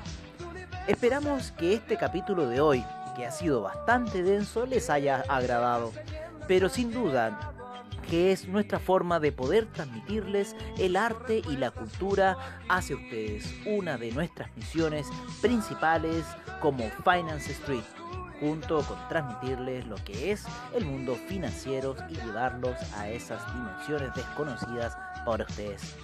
Esperamos 0.87 1.51
que 1.51 1.75
este 1.75 1.95
capítulo 1.95 2.49
de 2.49 2.59
hoy, 2.59 2.83
que 3.15 3.27
ha 3.27 3.31
sido 3.31 3.61
bastante 3.61 4.23
denso, 4.23 4.65
les 4.65 4.89
haya 4.89 5.23
agradado. 5.29 5.91
Pero 6.49 6.67
sin 6.67 6.91
duda, 6.91 7.53
que 8.09 8.31
es 8.31 8.47
nuestra 8.47 8.79
forma 8.79 9.19
de 9.19 9.31
poder 9.31 9.67
transmitirles 9.67 10.55
el 10.79 10.95
arte 10.95 11.43
y 11.47 11.57
la 11.57 11.69
cultura 11.69 12.63
hacia 12.67 12.95
ustedes, 12.95 13.53
una 13.67 13.99
de 13.99 14.11
nuestras 14.11 14.49
misiones 14.57 15.05
principales 15.41 16.25
como 16.59 16.89
Finance 17.03 17.51
Street 17.51 17.83
junto 18.39 18.81
con 18.81 18.97
transmitirles 19.09 19.85
lo 19.85 19.95
que 19.97 20.31
es 20.31 20.43
el 20.73 20.85
mundo 20.85 21.15
financiero 21.27 21.95
y 22.09 22.15
llevarlos 22.15 22.79
a 22.97 23.09
esas 23.09 23.45
dimensiones 23.53 24.15
desconocidas 24.15 24.97
para 25.27 25.43
ustedes. 25.43 25.95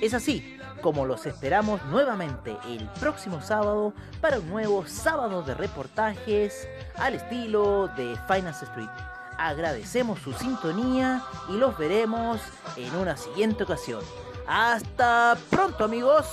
Es 0.00 0.12
así 0.12 0.58
como 0.82 1.06
los 1.06 1.24
esperamos 1.24 1.80
nuevamente 1.84 2.56
el 2.66 2.88
próximo 2.98 3.40
sábado 3.42 3.94
para 4.20 4.40
un 4.40 4.48
nuevo 4.48 4.86
sábado 4.88 5.44
de 5.44 5.54
reportajes 5.54 6.66
al 6.96 7.14
estilo 7.14 7.86
de 7.96 8.16
Finance 8.26 8.64
Street. 8.64 9.13
Agradecemos 9.38 10.20
su 10.20 10.32
sintonía 10.32 11.22
y 11.48 11.56
los 11.56 11.76
veremos 11.76 12.40
en 12.76 12.94
una 12.96 13.16
siguiente 13.16 13.64
ocasión. 13.64 14.00
Hasta 14.46 15.36
pronto 15.50 15.84
amigos. 15.84 16.26